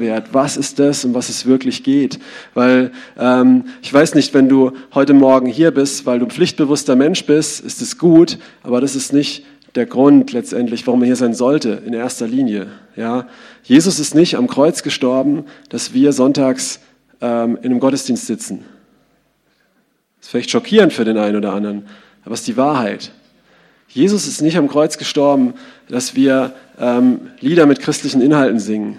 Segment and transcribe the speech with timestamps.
[0.00, 0.32] Kernwert.
[0.32, 2.18] Was ist das, um was es wirklich geht?
[2.54, 6.96] Weil ähm, ich weiß nicht, wenn du heute Morgen hier bist, weil du ein pflichtbewusster
[6.96, 9.44] Mensch bist, ist es gut, aber das ist nicht
[9.74, 12.68] der Grund letztendlich, warum er hier sein sollte, in erster Linie.
[12.96, 13.28] Ja?
[13.62, 16.80] Jesus ist nicht am Kreuz gestorben, dass wir sonntags
[17.20, 18.64] ähm, in einem Gottesdienst sitzen.
[20.18, 21.86] Das ist vielleicht schockierend für den einen oder anderen,
[22.24, 23.12] aber es ist die Wahrheit.
[23.88, 25.54] Jesus ist nicht am Kreuz gestorben,
[25.88, 28.98] dass wir ähm, Lieder mit christlichen Inhalten singen.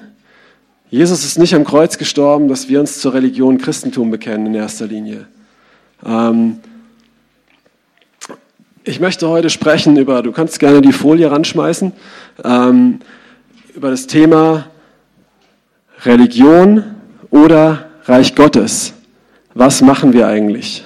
[0.91, 4.87] Jesus ist nicht am Kreuz gestorben, dass wir uns zur Religion Christentum bekennen in erster
[4.87, 5.25] Linie.
[6.05, 6.59] Ähm,
[8.83, 11.93] ich möchte heute sprechen über, du kannst gerne die Folie ranschmeißen,
[12.43, 12.99] ähm,
[13.73, 14.67] über das Thema
[16.03, 16.83] Religion
[17.29, 18.93] oder Reich Gottes.
[19.53, 20.83] Was machen wir eigentlich?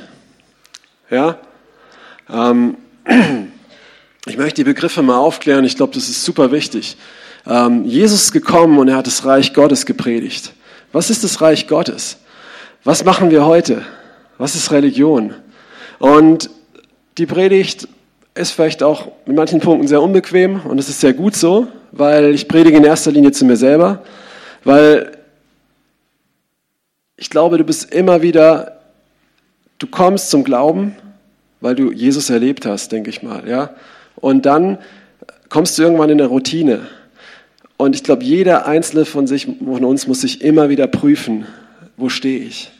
[1.10, 1.40] Ja?
[2.32, 2.78] Ähm,
[4.28, 5.66] ich möchte die Begriffe mal aufklären.
[5.66, 6.96] Ich glaube, das ist super wichtig.
[7.48, 10.54] Ähm, Jesus ist gekommen und er hat das Reich Gottes gepredigt.
[10.92, 12.18] Was ist das Reich Gottes?
[12.84, 13.84] Was machen wir heute?
[14.38, 15.34] Was ist Religion?
[16.00, 16.50] Und
[17.18, 17.88] die Predigt
[18.34, 22.34] ist vielleicht auch in manchen Punkten sehr unbequem und es ist sehr gut so, weil
[22.34, 24.04] ich predige in erster Linie zu mir selber,
[24.64, 25.18] weil
[27.18, 28.80] ich glaube, du bist immer wieder,
[29.80, 30.96] du kommst zum Glauben,
[31.62, 33.70] weil du Jesus erlebt hast, denke ich mal, ja.
[34.18, 34.78] Und dann
[35.50, 36.88] kommst du irgendwann in eine Routine.
[37.78, 41.46] Und ich glaube, jeder einzelne von, sich, von uns muss sich immer wieder prüfen,
[41.98, 42.72] wo stehe ich.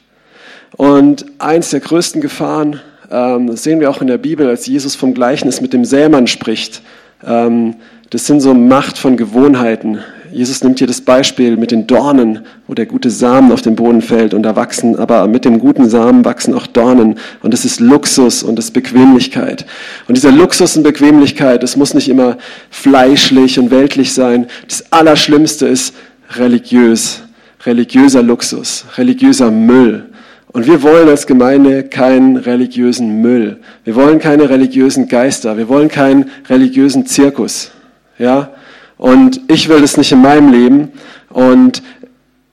[0.78, 4.96] Und eins der größten Gefahren, ähm, das sehen wir auch in der Bibel, als Jesus
[4.96, 6.82] vom Gleichnis mit dem Sämann spricht.
[7.26, 7.76] Ähm,
[8.10, 10.00] das sind so Macht von Gewohnheiten.
[10.36, 14.02] Jesus nimmt hier das Beispiel mit den Dornen, wo der gute Samen auf den Boden
[14.02, 17.80] fällt und da wachsen, aber mit dem guten Samen wachsen auch Dornen und das ist
[17.80, 19.66] Luxus und das ist Bequemlichkeit.
[20.10, 22.38] Und dieser Luxus und Bequemlichkeit, das muss nicht immer
[22.70, 24.48] fleischlich und weltlich sein.
[24.68, 25.96] Das Allerschlimmste ist
[26.32, 27.22] religiös,
[27.66, 30.10] religiöser Luxus, religiöser Müll.
[30.48, 33.60] Und wir wollen als Gemeinde keinen religiösen Müll.
[33.86, 35.56] Wir wollen keine religiösen Geister.
[35.56, 37.72] Wir wollen keinen religiösen Zirkus.
[38.20, 38.50] Ja?
[38.98, 40.92] Und ich will das nicht in meinem Leben.
[41.30, 41.82] Und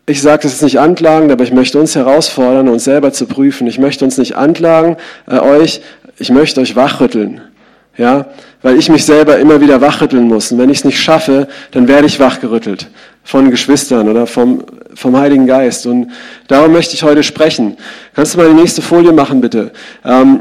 [0.07, 3.67] ich sage das jetzt nicht anklagend, aber ich möchte uns herausfordern, uns selber zu prüfen.
[3.67, 4.97] Ich möchte uns nicht anklagen,
[5.29, 5.81] äh, euch,
[6.19, 7.41] ich möchte euch wachrütteln.
[7.99, 8.27] Ja,
[8.63, 10.51] weil ich mich selber immer wieder wachrütteln muss.
[10.51, 12.89] Und wenn ich es nicht schaffe, dann werde ich wachgerüttelt
[13.23, 14.65] von Geschwistern oder vom,
[14.95, 15.87] vom Heiligen Geist.
[15.87, 16.11] Und
[16.49, 17.77] darum möchte ich heute sprechen.
[18.15, 19.73] Kannst du mal die nächste Folie machen, bitte?
[20.07, 20.41] Ähm,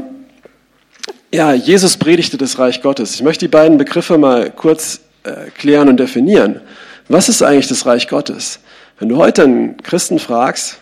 [1.32, 3.14] ja, Jesus predigte das Reich Gottes.
[3.14, 6.60] Ich möchte die beiden Begriffe mal kurz erklären und definieren.
[7.08, 8.60] Was ist eigentlich das Reich Gottes?
[8.98, 10.78] Wenn du heute einen Christen fragst,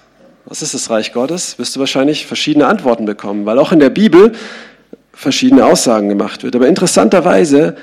[0.47, 3.91] was ist das Reich Gottes, wirst du wahrscheinlich verschiedene Antworten bekommen, weil auch in der
[3.91, 4.33] Bibel
[5.13, 6.57] verschiedene Aussagen gemacht wird.
[6.57, 7.77] Aber interessanterweise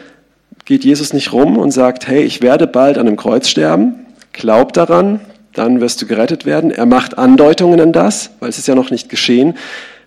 [0.66, 4.74] geht Jesus nicht rum und sagt, hey, ich werde bald an einem Kreuz sterben, glaub
[4.74, 5.22] daran,
[5.54, 6.72] dann wirst du gerettet werden.
[6.72, 9.56] Er macht Andeutungen an das, weil es ist ja noch nicht geschehen.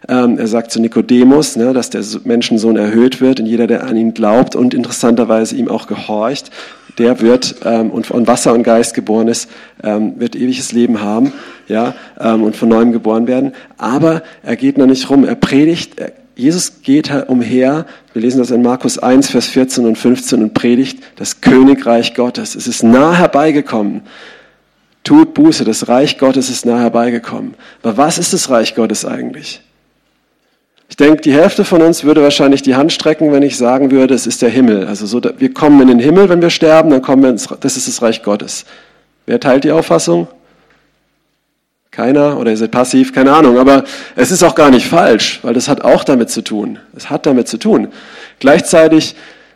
[0.08, 3.96] Ähm, er sagt zu Nikodemus, ne, dass der Menschensohn erhöht wird und jeder, der an
[3.96, 6.50] ihn glaubt und interessanterweise ihm auch gehorcht,
[6.98, 9.48] der wird ähm, und von Wasser und Geist geboren ist,
[9.82, 11.32] ähm, wird ewiges Leben haben,
[11.68, 13.52] ja, und von neuem geboren werden.
[13.78, 15.24] Aber er geht noch nicht rum.
[15.24, 16.00] Er predigt.
[16.00, 17.86] Er, Jesus geht umher.
[18.12, 22.54] Wir lesen das in Markus 1, Vers 14 und 15 und predigt das Königreich Gottes.
[22.54, 24.02] Es ist nah herbeigekommen.
[25.04, 27.54] Tut Buße, das Reich Gottes ist nah herbeigekommen.
[27.82, 29.60] Aber was ist das Reich Gottes eigentlich?
[30.90, 34.12] Ich denke, die Hälfte von uns würde wahrscheinlich die Hand strecken, wenn ich sagen würde,
[34.12, 34.88] es ist der Himmel.
[34.88, 37.76] Also so, wir kommen in den Himmel, wenn wir sterben, dann kommen wir ins, das
[37.76, 38.66] ist das Reich Gottes.
[39.24, 40.26] Wer teilt die Auffassung?
[41.92, 43.56] Keiner oder ihr seid passiv, keine Ahnung.
[43.58, 43.84] Aber
[44.16, 46.80] es ist auch gar nicht falsch, weil das hat auch damit zu tun.
[46.96, 47.88] Es hat damit zu tun.
[48.40, 49.14] Gleichzeitig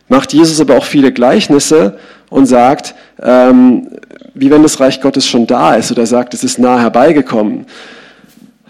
[0.08, 1.98] macht Jesus aber auch viele Gleichnisse
[2.30, 3.88] und sagt, ähm,
[4.34, 7.66] wie wenn das Reich Gottes schon da ist oder sagt, es ist nah herbeigekommen.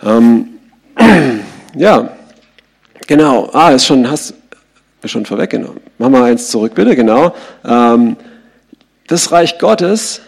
[0.02, 0.48] Ähm,
[1.76, 2.08] ja,
[3.06, 4.34] Genau, ah, ist schon, hast
[5.02, 5.80] du schon vorweggenommen.
[5.98, 7.34] Mach mal eins zurück, bitte, genau.
[7.64, 8.16] Ähm,
[9.06, 10.22] das Reich Gottes,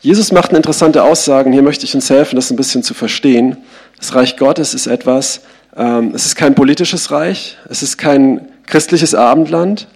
[0.00, 3.58] Jesus macht eine interessante Aussage, hier möchte ich uns helfen, das ein bisschen zu verstehen.
[3.98, 5.42] Das Reich Gottes ist etwas,
[5.76, 9.86] ähm, es ist kein politisches Reich, es ist kein christliches Abendland,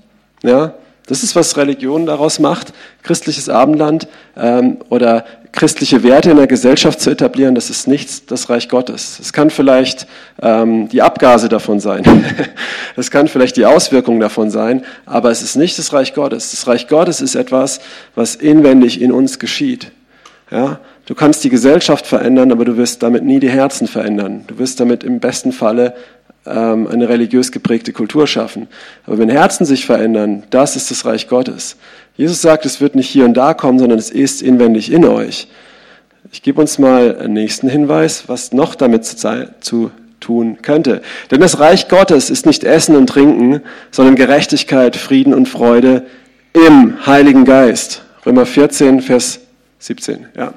[0.43, 0.75] ja,
[1.07, 2.73] das ist, was Religion daraus macht,
[3.03, 5.25] christliches Abendland ähm, oder
[5.57, 9.19] christliche Werte in der Gesellschaft zu etablieren, das ist nichts das Reich Gottes.
[9.19, 10.07] Es kann vielleicht
[10.41, 12.05] ähm, die Abgase davon sein,
[12.97, 16.53] es kann vielleicht die Auswirkungen davon sein, aber es ist nicht das Reich Gottes.
[16.53, 17.81] Das Reich Gottes ist etwas,
[18.15, 19.91] was inwendig in uns geschieht.
[20.51, 20.79] Ja?
[21.07, 24.45] Du kannst die Gesellschaft verändern, aber du wirst damit nie die Herzen verändern.
[24.47, 25.95] Du wirst damit im besten Falle
[26.47, 28.69] ähm, eine religiös geprägte Kultur schaffen.
[29.07, 31.77] Aber wenn Herzen sich verändern, das ist das Reich Gottes.
[32.17, 35.49] Jesus sagt, es wird nicht hier und da kommen, sondern es ist inwendig in euch.
[36.33, 39.91] Ich gebe uns mal einen nächsten Hinweis, was noch damit zu,
[40.21, 41.03] tun könnte.
[41.31, 43.61] Denn das Reich Gottes ist nicht Essen und Trinken,
[43.91, 46.07] sondern Gerechtigkeit, Frieden und Freude
[46.53, 48.03] im Heiligen Geist.
[48.25, 49.41] Römer 14, Vers
[49.79, 50.27] 17.
[50.37, 50.55] Ja.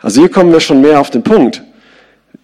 [0.00, 1.62] Also hier kommen wir schon mehr auf den Punkt.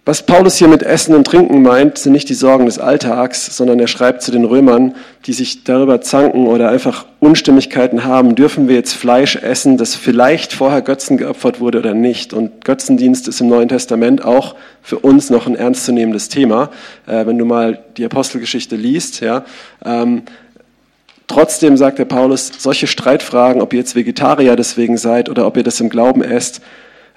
[0.08, 3.78] Was Paulus hier mit Essen und Trinken meint, sind nicht die Sorgen des Alltags, sondern
[3.78, 4.94] er schreibt zu den Römern,
[5.26, 10.54] die sich darüber zanken oder einfach Unstimmigkeiten haben, dürfen wir jetzt Fleisch essen, das vielleicht
[10.54, 12.32] vorher Götzen geopfert wurde oder nicht.
[12.32, 16.70] Und Götzendienst ist im Neuen Testament auch für uns noch ein ernstzunehmendes Thema,
[17.06, 19.20] äh, wenn du mal die Apostelgeschichte liest.
[19.20, 19.44] Ja.
[19.84, 20.22] Ähm,
[21.26, 25.64] trotzdem sagt der Paulus, solche Streitfragen, ob ihr jetzt Vegetarier deswegen seid oder ob ihr
[25.64, 26.62] das im Glauben esst,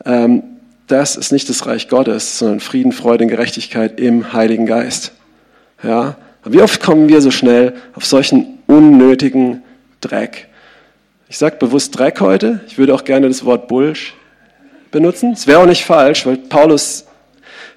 [0.04, 0.44] ähm,
[0.92, 5.14] das ist nicht das Reich Gottes, sondern Frieden, Freude und Gerechtigkeit im Heiligen Geist.
[5.84, 6.18] Ja?
[6.44, 9.64] wie oft kommen wir so schnell auf solchen unnötigen
[10.02, 10.48] Dreck?
[11.30, 12.62] Ich sage bewusst Dreck heute.
[12.68, 14.16] Ich würde auch gerne das Wort Bulsch
[14.92, 15.32] benutzen.
[15.32, 17.06] Es wäre auch nicht falsch, weil Paulus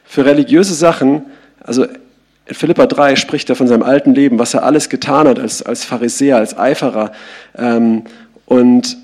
[0.05, 1.27] für religiöse Sachen,
[1.61, 5.39] also in Philippa 3 spricht er von seinem alten Leben, was er alles getan hat
[5.39, 7.13] als, als Pharisäer, als Eiferer.
[7.57, 8.05] Ähm,
[8.47, 8.97] und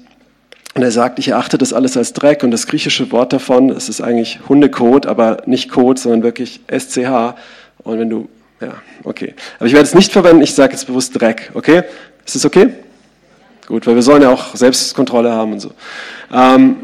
[0.81, 3.91] und er sagt, ich erachte das alles als Dreck und das griechische Wort davon, es
[3.91, 7.35] ist eigentlich Hundekot, aber nicht Kot, sondern wirklich SCH.
[7.82, 8.31] Und wenn du,
[8.62, 8.73] ja,
[9.05, 9.35] okay.
[9.59, 11.82] Aber ich werde es nicht verwenden, ich sage jetzt bewusst Dreck, okay?
[12.25, 12.73] Ist das okay?
[13.67, 15.73] Gut, weil wir sollen ja auch Selbstkontrolle haben und so.
[16.32, 16.77] Ähm,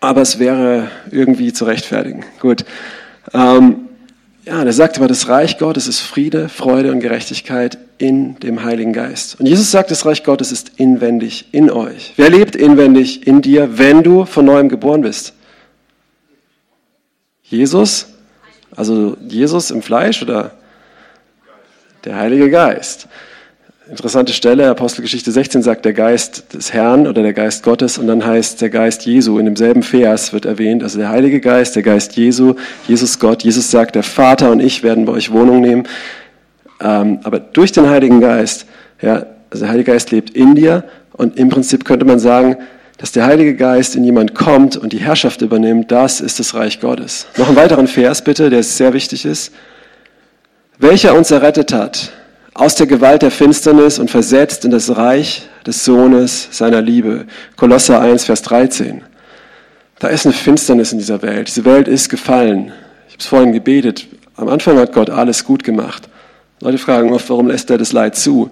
[0.00, 2.24] aber es wäre irgendwie zu rechtfertigen.
[2.40, 2.64] Gut.
[3.32, 3.87] Ähm,
[4.48, 8.94] ja, er sagt aber, das Reich Gottes ist Friede, Freude und Gerechtigkeit in dem Heiligen
[8.94, 9.38] Geist.
[9.38, 12.14] Und Jesus sagt, das Reich Gottes ist inwendig in euch.
[12.16, 15.34] Wer lebt inwendig in dir, wenn du von neuem geboren bist?
[17.42, 18.06] Jesus?
[18.74, 20.52] Also Jesus im Fleisch oder
[22.06, 23.06] der Heilige Geist?
[23.90, 28.22] Interessante Stelle, Apostelgeschichte 16 sagt der Geist des Herrn oder der Geist Gottes und dann
[28.22, 29.38] heißt der Geist Jesu.
[29.38, 32.54] In demselben Vers wird erwähnt, also der Heilige Geist, der Geist Jesu,
[32.86, 33.44] Jesus Gott.
[33.44, 35.84] Jesus sagt, der Vater und ich werden bei euch Wohnung nehmen.
[36.82, 38.66] Ähm, aber durch den Heiligen Geist,
[39.00, 42.58] ja, also der Heilige Geist lebt in dir und im Prinzip könnte man sagen,
[42.98, 46.80] dass der Heilige Geist in jemand kommt und die Herrschaft übernimmt, das ist das Reich
[46.80, 47.26] Gottes.
[47.38, 49.50] Noch einen weiteren Vers bitte, der sehr wichtig ist.
[50.78, 52.12] Welcher uns errettet hat
[52.58, 57.26] aus der Gewalt der Finsternis und versetzt in das Reich des Sohnes seiner Liebe.
[57.56, 59.02] Kolosser 1, Vers 13.
[60.00, 61.46] Da ist eine Finsternis in dieser Welt.
[61.46, 62.72] Diese Welt ist gefallen.
[63.06, 64.08] Ich habe es vorhin gebetet.
[64.34, 66.08] Am Anfang hat Gott alles gut gemacht.
[66.60, 68.50] Leute fragen oft, warum lässt er das Leid zu?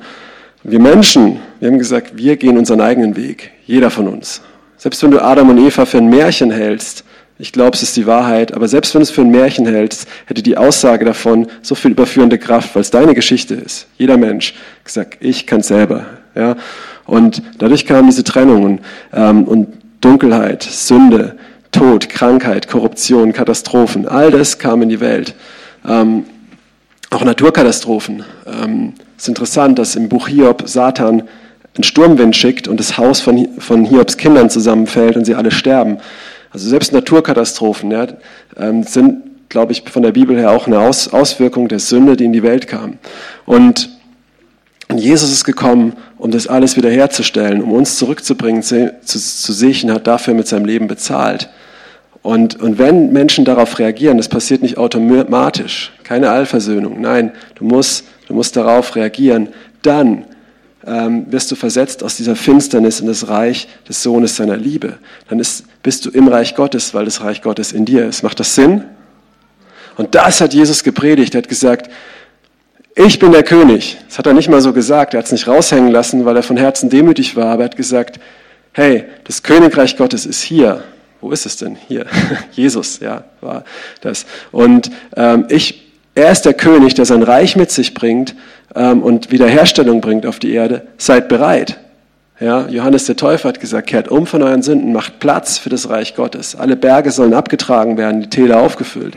[0.63, 3.51] Wir Menschen, wir haben gesagt, wir gehen unseren eigenen Weg.
[3.67, 4.41] Jeder von uns.
[4.77, 7.03] Selbst wenn du Adam und Eva für ein Märchen hältst,
[7.39, 10.09] ich glaube, es ist die Wahrheit, aber selbst wenn du es für ein Märchen hältst,
[10.25, 13.87] hätte die Aussage davon so viel überführende Kraft, weil es deine Geschichte ist.
[13.99, 14.55] Jeder Mensch
[14.85, 16.07] gesagt, ich kann selber.
[16.35, 16.57] Ja?
[17.05, 18.81] Und dadurch kamen diese Trennungen
[19.13, 19.69] ähm, und
[20.01, 21.37] Dunkelheit, Sünde,
[21.73, 25.35] Tod, Krankheit, Korruption, Katastrophen, all das kam in die Welt.
[25.87, 26.25] Ähm,
[27.11, 28.25] auch Naturkatastrophen.
[28.47, 31.25] Ähm, es ist interessant, dass im Buch Hiob Satan
[31.77, 35.99] einen Sturmwind schickt und das Haus von, von Hiobs Kindern zusammenfällt und sie alle sterben.
[36.57, 38.07] Also selbst Naturkatastrophen ja,
[38.57, 42.25] ähm, sind, glaube ich, von der Bibel her auch eine Aus Auswirkung der Sünde, die
[42.25, 42.97] in die Welt kam.
[43.45, 43.91] Und
[44.91, 49.19] Jesus ist gekommen, um das alles wiederherzustellen, um uns zurückzubringen zu, zu,
[49.53, 51.51] sich und hat dafür mit seinem Leben bezahlt.
[52.23, 58.07] Und, und wenn Menschen darauf reagieren, das passiert nicht automatisch, keine Allversöhnung, nein, du musst,
[58.29, 59.49] du musst darauf reagieren,
[59.83, 60.25] dann
[60.87, 64.99] ähm, wirst du versetzt aus dieser Finsternis in das Reich des Sohnes seiner Liebe.
[65.29, 68.23] Dann ist, bist du im Reich Gottes, weil das Reich Gottes in dir ist.
[68.23, 68.85] Macht das Sinn?
[69.97, 71.35] Und das hat Jesus gepredigt.
[71.35, 71.91] Er hat gesagt,
[72.95, 73.99] ich bin der König.
[74.09, 75.15] Das hat er nicht mal so gesagt.
[75.15, 77.47] Er hat es nicht raushängen lassen, weil er von Herzen demütig war.
[77.47, 78.19] Aber er hat gesagt,
[78.73, 80.83] hey, das Königreich Gottes ist hier.
[81.21, 81.77] Wo ist es denn?
[81.89, 82.07] Hier.
[82.53, 83.65] Jesus, ja, war
[84.01, 84.27] das.
[84.53, 85.86] Und ähm, ich,
[86.17, 88.35] er ist der König, der sein Reich mit sich bringt
[88.75, 91.79] ähm, und Wiederherstellung bringt auf die Erde, seid bereit.
[92.41, 95.89] Ja, Johannes der Täufer hat gesagt, kehrt um von euren Sünden, macht Platz für das
[95.89, 96.57] Reich Gottes.
[96.57, 99.15] Alle Berge sollen abgetragen werden, die Täler aufgefüllt,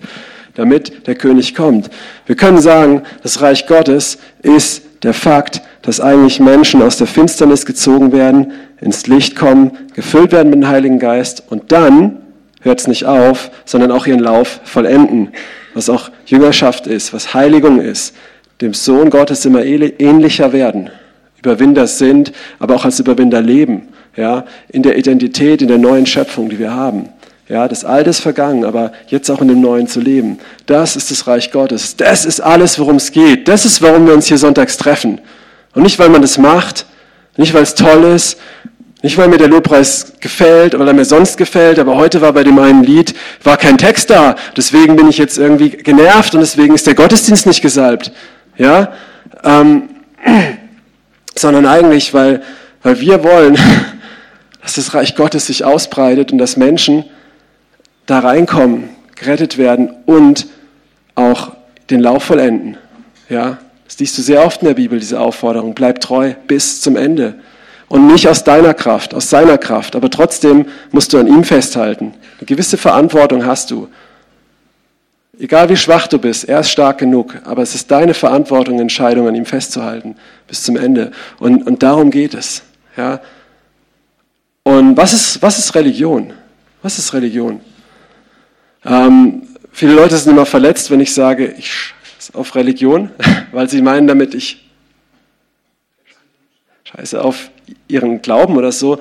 [0.56, 1.90] damit der König kommt.
[2.26, 7.66] Wir können sagen, das Reich Gottes ist der Fakt, dass eigentlich Menschen aus der Finsternis
[7.66, 8.52] gezogen werden,
[8.82, 12.18] ins Licht kommen, gefüllt werden mit dem Heiligen Geist und dann
[12.62, 15.30] hört es nicht auf, sondern auch ihren Lauf vollenden,
[15.74, 18.16] was auch Jüngerschaft ist, was Heiligung ist,
[18.62, 20.90] dem Sohn Gottes immer ähnlicher werden,
[21.38, 26.50] Überwinder sind, aber auch als Überwinder leben, ja, in der Identität, in der neuen Schöpfung,
[26.50, 27.10] die wir haben.
[27.48, 30.38] Ja, das Alte ist vergangen, aber jetzt auch in dem Neuen zu leben.
[30.68, 31.96] Das ist das Reich Gottes.
[31.96, 33.48] Das ist alles, worum es geht.
[33.48, 35.20] Das ist, warum wir uns hier sonntags treffen.
[35.74, 36.86] Und nicht, weil man das macht,
[37.38, 38.38] nicht, weil es toll ist,
[39.02, 42.60] Nicht, weil mir der Lobpreis gefällt oder mir sonst gefällt, aber heute war bei dem
[42.60, 44.36] einen Lied, war kein Text da.
[44.58, 48.12] Deswegen bin ich jetzt irgendwie genervt und deswegen ist der Gottesdienst nicht gesalbt.
[48.58, 48.92] Ja?
[49.44, 49.84] Ähm,
[51.36, 52.42] sondern eigentlich, weil,
[52.84, 53.58] weil wir wollen,
[54.62, 57.06] dass das Reich Gottes sich ausbreitet und dass Menschen
[58.06, 60.48] da reinkommen, gerettet werden und
[61.16, 61.54] auch
[61.90, 62.76] den Lauf vollenden.
[63.30, 63.60] Ja?
[63.86, 65.74] Das liest du sehr oft in der Bibel, diese Aufforderung.
[65.74, 67.36] Bleib treu bis zum Ende.
[67.90, 69.96] Und nicht aus deiner Kraft, aus seiner Kraft.
[69.96, 72.14] Aber trotzdem musst du an ihm festhalten.
[72.38, 73.90] Eine gewisse Verantwortung hast du.
[75.40, 77.36] Egal wie schwach du bist, er ist stark genug.
[77.46, 80.16] Aber es ist deine Verantwortung, Entscheidung an ihm festzuhalten
[80.48, 81.12] bis zum Ende.
[81.40, 82.62] Und, und darum geht es.
[82.96, 83.22] Ja?
[84.64, 86.34] Und was ist, was ist Religion?
[86.84, 87.60] Was ist Religion?
[88.86, 91.94] Ähm, viele Leute sind immer verletzt, wenn ich sage, ich
[92.34, 93.10] auf Religion,
[93.52, 94.70] weil sie meinen damit, ich
[96.84, 97.50] scheiße auf
[97.88, 99.00] ihren Glauben oder so.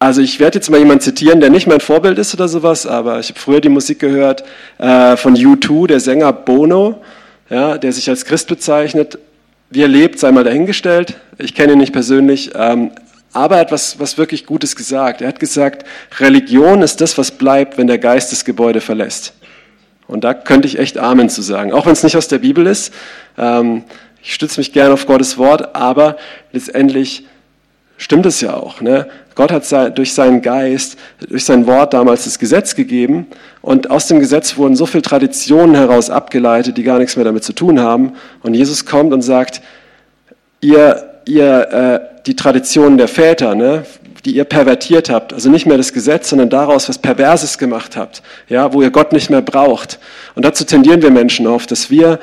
[0.00, 3.18] Also ich werde jetzt mal jemanden zitieren, der nicht mein Vorbild ist oder sowas, aber
[3.18, 4.44] ich habe früher die Musik gehört
[4.78, 7.02] äh, von U2, der Sänger Bono,
[7.50, 9.18] ja, der sich als Christ bezeichnet.
[9.70, 11.16] Wie er lebt, sei mal dahingestellt.
[11.38, 12.92] Ich kenne ihn nicht persönlich, ähm,
[13.32, 15.20] aber er hat was, was wirklich Gutes gesagt.
[15.20, 15.84] Er hat gesagt,
[16.20, 19.34] Religion ist das, was bleibt, wenn der Geist das Gebäude verlässt.
[20.06, 22.66] Und da könnte ich echt Amen zu sagen, auch wenn es nicht aus der Bibel
[22.66, 22.94] ist.
[23.36, 23.82] Ähm,
[24.22, 26.16] ich stütze mich gerne auf Gottes Wort, aber
[26.52, 27.24] letztendlich
[27.96, 28.80] stimmt es ja auch.
[28.80, 29.08] Ne?
[29.34, 30.98] Gott hat durch seinen Geist,
[31.28, 33.26] durch sein Wort damals das Gesetz gegeben
[33.62, 37.44] und aus dem Gesetz wurden so viele Traditionen heraus abgeleitet, die gar nichts mehr damit
[37.44, 38.14] zu tun haben.
[38.42, 39.60] Und Jesus kommt und sagt,
[40.60, 43.84] ihr, ihr äh, die Traditionen der Väter, ne,
[44.24, 48.22] die ihr pervertiert habt, also nicht mehr das Gesetz, sondern daraus was Perverses gemacht habt,
[48.48, 49.98] ja, wo ihr Gott nicht mehr braucht.
[50.34, 52.18] Und dazu tendieren wir Menschen oft, dass wir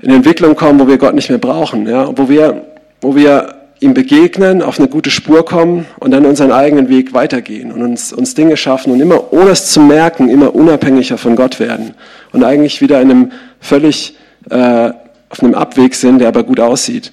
[0.00, 2.64] in Entwicklung kommen, wo wir Gott nicht mehr brauchen, ja, wo wir,
[3.00, 7.72] wo wir ihm begegnen, auf eine gute Spur kommen und dann unseren eigenen Weg weitergehen
[7.72, 11.60] und uns, uns Dinge schaffen und immer, ohne es zu merken, immer unabhängiger von Gott
[11.60, 11.94] werden
[12.32, 14.16] und eigentlich wieder in einem völlig,
[14.50, 14.90] äh,
[15.30, 17.12] auf einem Abweg sind, der aber gut aussieht.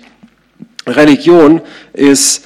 [0.87, 1.61] Religion
[1.93, 2.45] ist,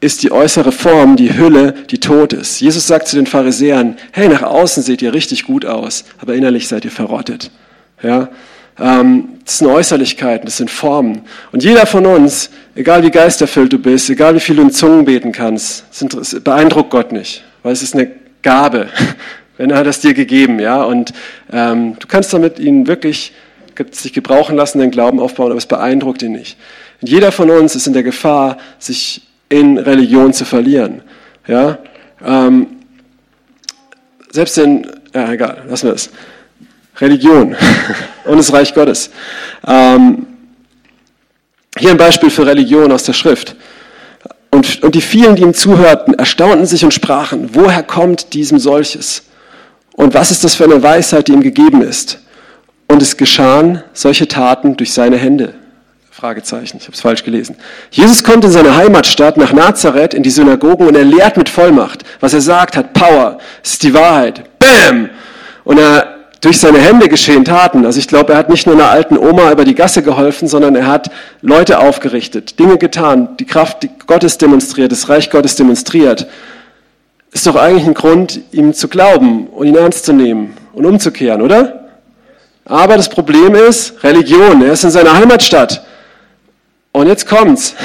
[0.00, 2.60] ist die äußere Form, die Hülle, die tot ist.
[2.60, 6.68] Jesus sagt zu den Pharisäern, hey, nach außen seht ihr richtig gut aus, aber innerlich
[6.68, 7.50] seid ihr verrottet.
[8.02, 8.28] Ja?
[8.78, 11.22] Ähm, das sind Äußerlichkeiten, das sind Formen.
[11.52, 15.04] Und jeder von uns, egal wie geisterfüllt du bist, egal wie viel du in Zungen
[15.04, 15.84] beten kannst,
[16.42, 18.10] beeindruckt Gott nicht, weil es ist eine
[18.42, 18.88] Gabe,
[19.56, 20.82] wenn er das dir gegeben, ja.
[20.82, 21.12] Und
[21.52, 23.32] ähm, du kannst damit ihn wirklich
[23.90, 26.56] sich gebrauchen lassen, den Glauben aufbauen, aber es beeindruckt ihn nicht.
[27.00, 31.02] Und jeder von uns ist in der Gefahr, sich in Religion zu verlieren,
[31.46, 31.78] ja.
[32.24, 32.66] Ähm,
[34.30, 36.10] selbst in, ja, egal, lassen wir es.
[37.00, 37.56] Religion
[38.24, 39.10] und das Reich Gottes.
[39.66, 40.26] Ähm,
[41.78, 43.56] hier ein Beispiel für Religion aus der Schrift.
[44.50, 49.24] Und, und die vielen, die ihm zuhörten, erstaunten sich und sprachen, woher kommt diesem solches?
[49.94, 52.20] Und was ist das für eine Weisheit, die ihm gegeben ist?
[52.86, 55.54] Und es geschahen solche Taten durch seine Hände.
[56.12, 57.56] Fragezeichen, ich habe es falsch gelesen.
[57.90, 62.04] Jesus kommt in seine Heimatstadt nach Nazareth in die Synagogen und er lehrt mit Vollmacht.
[62.20, 63.38] Was er sagt, hat Power.
[63.64, 64.44] Es ist die Wahrheit.
[64.60, 65.10] Bam!
[65.64, 66.13] Und er
[66.44, 67.86] durch seine Hände geschehen Taten.
[67.86, 70.76] Also ich glaube, er hat nicht nur einer alten Oma über die Gasse geholfen, sondern
[70.76, 71.10] er hat
[71.40, 76.26] Leute aufgerichtet, Dinge getan, die Kraft Gottes demonstriert, das Reich Gottes demonstriert.
[77.32, 81.40] Ist doch eigentlich ein Grund, ihm zu glauben und ihn ernst zu nehmen und umzukehren,
[81.40, 81.88] oder?
[82.66, 84.62] Aber das Problem ist Religion.
[84.62, 85.82] Er ist in seiner Heimatstadt.
[86.92, 87.74] Und jetzt kommt's.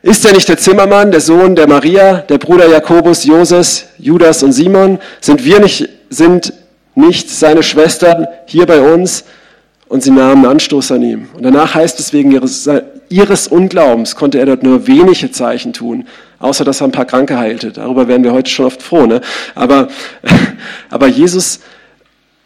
[0.00, 4.52] Ist er nicht der Zimmermann, der Sohn der Maria, der Bruder Jakobus, Joses, Judas und
[4.52, 5.00] Simon?
[5.20, 6.52] Sind wir nicht, sind
[6.98, 9.24] nicht seine Schwestern hier bei uns
[9.88, 11.28] und sie nahmen Anstoß an ihm.
[11.34, 12.68] Und danach heißt es, wegen ihres,
[13.08, 16.06] ihres Unglaubens konnte er dort nur wenige Zeichen tun,
[16.38, 17.72] außer dass er ein paar Kranke heilte.
[17.72, 19.06] Darüber wären wir heute schon oft froh.
[19.06, 19.20] Ne?
[19.54, 19.88] Aber,
[20.90, 21.60] aber Jesus,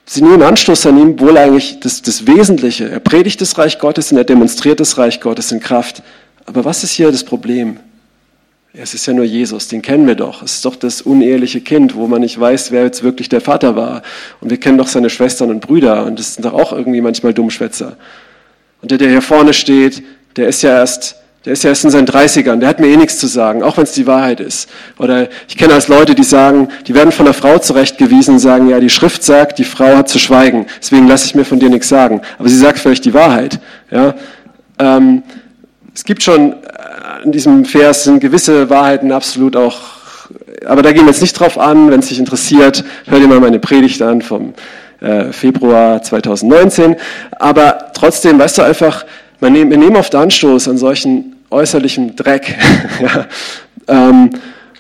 [0.07, 2.89] sie nehmen Anstoß an ihm, wohl eigentlich das, das Wesentliche.
[2.89, 6.03] Er predigt das Reich Gottes und er demonstriert das Reich Gottes in Kraft.
[6.47, 7.79] Aber was ist hier das Problem?
[8.75, 10.43] Es ist ja nur Jesus, den kennen wir doch.
[10.43, 13.76] Es ist doch das uneheliche Kind, wo man nicht weiß, wer jetzt wirklich der Vater
[13.76, 14.00] war.
[14.41, 17.35] Und wir kennen doch seine Schwestern und Brüder und das sind doch auch irgendwie manchmal
[17.35, 17.99] Dummschwätzer.
[18.81, 20.02] Und der, der hier vorne steht,
[20.37, 22.97] der ist ja erst, der ist ja erst in seinen 30ern, der hat mir eh
[22.97, 24.71] nichts zu sagen, auch wenn es die Wahrheit ist.
[24.97, 28.71] Oder ich kenne als Leute, die sagen, die werden von der Frau zurechtgewiesen und sagen,
[28.71, 31.69] ja, die Schrift sagt, die Frau hat zu schweigen, deswegen lasse ich mir von dir
[31.69, 32.23] nichts sagen.
[32.38, 33.61] Aber sie sagt vielleicht die Wahrheit.
[33.91, 34.14] Ja?
[34.79, 35.25] Ähm,
[35.95, 36.55] es gibt schon
[37.25, 39.81] in diesem Vers sind gewisse Wahrheiten absolut auch,
[40.67, 41.91] aber da gehen wir jetzt nicht drauf an.
[41.91, 44.55] Wenn es dich interessiert, hör dir mal meine Predigt an vom
[45.00, 46.97] äh, Februar 2019.
[47.38, 49.05] Aber trotzdem, weißt du einfach,
[49.41, 52.57] wir nehmen oft Anstoß an solchen äußerlichem Dreck,
[53.00, 53.26] ja,
[53.88, 54.31] ähm,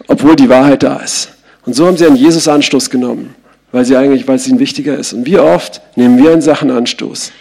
[0.06, 1.30] obwohl die Wahrheit da ist.
[1.66, 3.34] Und so haben sie an Jesus Anstoß genommen,
[3.72, 5.12] weil sie eigentlich, weil es ihnen wichtiger ist.
[5.12, 7.32] Und wie oft nehmen wir in Sachen Anstoß?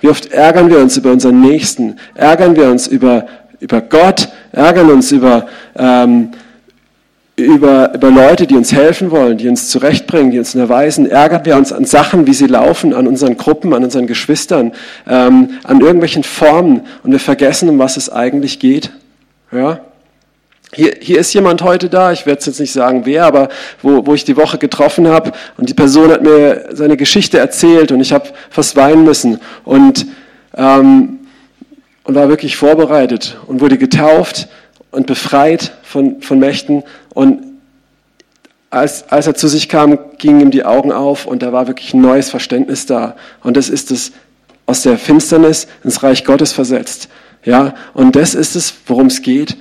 [0.00, 1.96] Wie oft ärgern wir uns über unseren Nächsten?
[2.14, 3.26] Ärgern wir uns über,
[3.60, 4.28] über Gott?
[4.52, 6.30] Ärgern uns über, ähm,
[7.36, 11.08] über, über Leute, die uns helfen wollen, die uns zurechtbringen, die uns erweisen?
[11.08, 14.72] Ärgern wir uns an Sachen, wie sie laufen, an unseren Gruppen, an unseren Geschwistern,
[15.08, 18.90] ähm, an irgendwelchen Formen und wir vergessen, um was es eigentlich geht?
[19.52, 19.80] Ja?
[20.72, 23.48] Hier, hier ist jemand heute da, ich werde jetzt nicht sagen wer, aber
[23.82, 27.90] wo, wo ich die Woche getroffen habe und die Person hat mir seine Geschichte erzählt
[27.90, 30.06] und ich habe fast weinen müssen und,
[30.56, 31.19] ähm,
[32.10, 34.48] und war wirklich vorbereitet und wurde getauft
[34.90, 36.82] und befreit von, von Mächten
[37.14, 37.44] und
[38.68, 41.94] als, als er zu sich kam, gingen ihm die Augen auf und da war wirklich
[41.94, 43.14] ein neues Verständnis da
[43.44, 44.10] und das ist es
[44.66, 47.08] aus der Finsternis ins Reich Gottes versetzt.
[47.44, 49.56] Ja, und das ist es, worum es geht.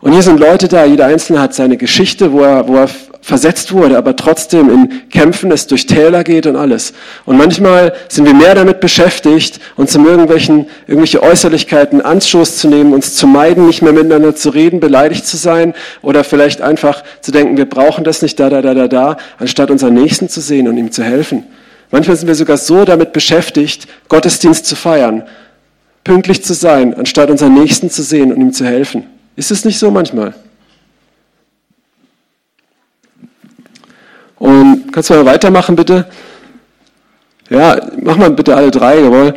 [0.00, 2.88] Und hier sind Leute da, jeder Einzelne hat seine Geschichte, wo er, wo er
[3.22, 6.92] versetzt wurde, aber trotzdem in Kämpfen es durch Täler geht und alles.
[7.24, 12.92] Und manchmal sind wir mehr damit beschäftigt, uns um irgendwelchen, irgendwelche Äußerlichkeiten Anstoß zu nehmen,
[12.92, 17.30] uns zu meiden, nicht mehr miteinander zu reden, beleidigt zu sein oder vielleicht einfach zu
[17.30, 20.66] denken, wir brauchen das nicht da, da, da, da, da, anstatt unseren Nächsten zu sehen
[20.66, 21.44] und ihm zu helfen.
[21.92, 25.22] Manchmal sind wir sogar so damit beschäftigt, Gottesdienst zu feiern,
[26.02, 29.04] pünktlich zu sein, anstatt unseren Nächsten zu sehen und ihm zu helfen.
[29.36, 30.34] Ist es nicht so manchmal?
[34.42, 36.04] Und kannst du mal weitermachen, bitte?
[37.48, 39.34] Ja, mach mal bitte alle drei, jawohl.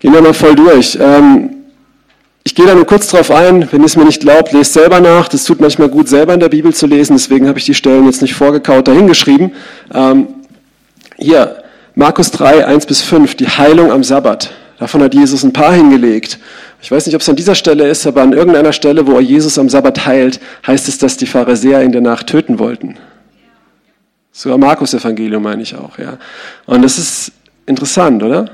[0.00, 0.98] Gehen wir mal voll durch.
[1.00, 1.48] Ähm,
[2.44, 5.00] ich gehe da nur kurz drauf ein, wenn ihr es mir nicht glaubt, lest selber
[5.00, 5.28] nach.
[5.28, 8.04] Das tut manchmal gut, selber in der Bibel zu lesen, deswegen habe ich die Stellen
[8.04, 9.52] jetzt nicht vorgekaut dahingeschrieben.
[9.94, 10.26] Ähm,
[11.16, 11.62] hier,
[11.94, 14.50] Markus 3, 1 bis 5, die Heilung am Sabbat.
[14.78, 16.38] Davon hat Jesus ein paar hingelegt.
[16.82, 19.22] Ich weiß nicht, ob es an dieser Stelle ist, aber an irgendeiner Stelle, wo er
[19.22, 22.98] Jesus am Sabbat heilt, heißt es, dass die Pharisäer ihn danach töten wollten.
[24.38, 26.16] Sogar Markus Evangelium meine ich auch, ja.
[26.64, 27.32] Und das ist
[27.66, 28.48] interessant, oder?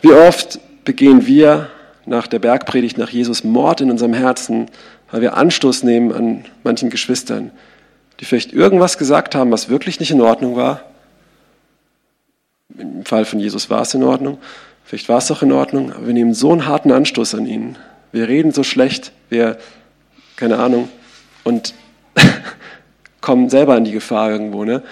[0.00, 1.68] Wie oft begehen wir
[2.06, 4.70] nach der Bergpredigt nach Jesus Mord in unserem Herzen,
[5.10, 7.50] weil wir Anstoß nehmen an manchen Geschwistern,
[8.20, 10.80] die vielleicht irgendwas gesagt haben, was wirklich nicht in Ordnung war.
[12.78, 14.38] Im Fall von Jesus war es in Ordnung.
[14.82, 17.76] Vielleicht war es auch in Ordnung, aber wir nehmen so einen harten Anstoß an ihn.
[18.12, 19.58] Wir reden so schlecht, wir,
[20.36, 20.88] keine Ahnung,
[21.44, 21.74] und
[23.28, 24.64] kommen selber in die Gefahr irgendwo.
[24.64, 24.82] Ne?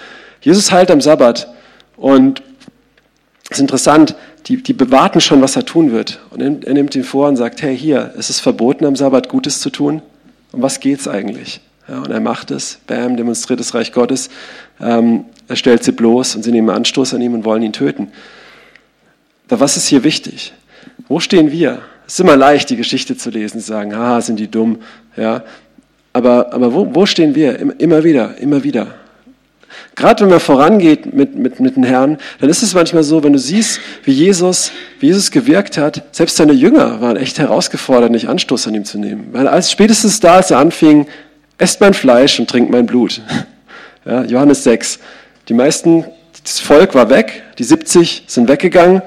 [0.41, 1.51] Jesus heilt am Sabbat
[1.95, 2.43] und
[3.49, 6.19] es ist interessant, die, die bewarten schon, was er tun wird.
[6.29, 9.59] Und er nimmt ihn vor und sagt, hey, hier, es ist verboten, am Sabbat Gutes
[9.59, 10.03] zu tun.
[10.51, 11.61] Um was geht es eigentlich?
[11.87, 14.29] Ja, und er macht es, bam, demonstriert das Reich Gottes.
[14.79, 18.11] Ähm, er stellt sie bloß und sie nehmen Anstoß an ihm und wollen ihn töten.
[19.47, 20.53] Aber was ist hier wichtig?
[21.07, 21.79] Wo stehen wir?
[22.05, 24.77] Es ist immer leicht, die Geschichte zu lesen, zu sagen, ah, sind die dumm.
[25.15, 25.43] Ja.
[26.17, 27.59] Aber, aber wo, wo stehen wir?
[27.79, 28.87] Immer wieder, immer wieder.
[29.95, 33.33] Gerade wenn man vorangeht mit, mit, mit den Herrn, dann ist es manchmal so, wenn
[33.33, 38.27] du siehst, wie Jesus, wie Jesus gewirkt hat, selbst seine Jünger waren echt herausgefordert, nicht
[38.27, 39.27] Anstoß an ihm zu nehmen.
[39.31, 41.05] Weil als spätestens da, als er anfing,
[41.59, 43.21] esst mein Fleisch und trinkt mein Blut.
[44.05, 44.99] Ja, Johannes 6.
[45.49, 46.05] Die meisten,
[46.41, 49.01] das Volk war weg, die 70 sind weggegangen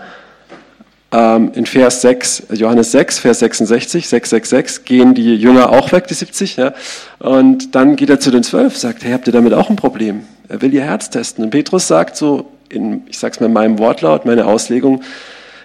[1.13, 6.57] in Vers 6, Johannes 6, Vers 66, 666, gehen die Jünger auch weg, die 70.
[6.57, 6.73] Ja?
[7.19, 10.23] Und dann geht er zu den zwölf, sagt, hey, habt ihr damit auch ein Problem?
[10.49, 11.43] Er will ihr Herz testen.
[11.43, 15.03] Und Petrus sagt so, in, ich sage es mal in meinem Wortlaut, meine Auslegung,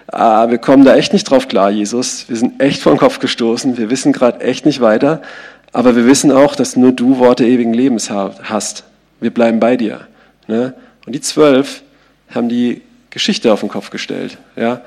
[0.08, 2.28] ah, wir kommen da echt nicht drauf klar, Jesus.
[2.28, 3.78] Wir sind echt vor den Kopf gestoßen.
[3.78, 5.22] Wir wissen gerade echt nicht weiter.
[5.72, 8.84] Aber wir wissen auch, dass nur du Worte ewigen Lebens hast.
[9.20, 10.06] Wir bleiben bei dir.
[10.48, 10.74] Ne?
[11.06, 11.82] Und die zwölf
[12.34, 14.38] haben die Geschichte auf den Kopf gestellt.
[14.56, 14.80] Ja?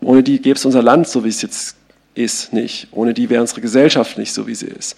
[0.00, 1.76] Ohne die gäbe es unser Land, so wie es jetzt
[2.14, 2.88] ist, nicht.
[2.92, 4.96] Ohne die wäre unsere Gesellschaft nicht so, wie sie ist.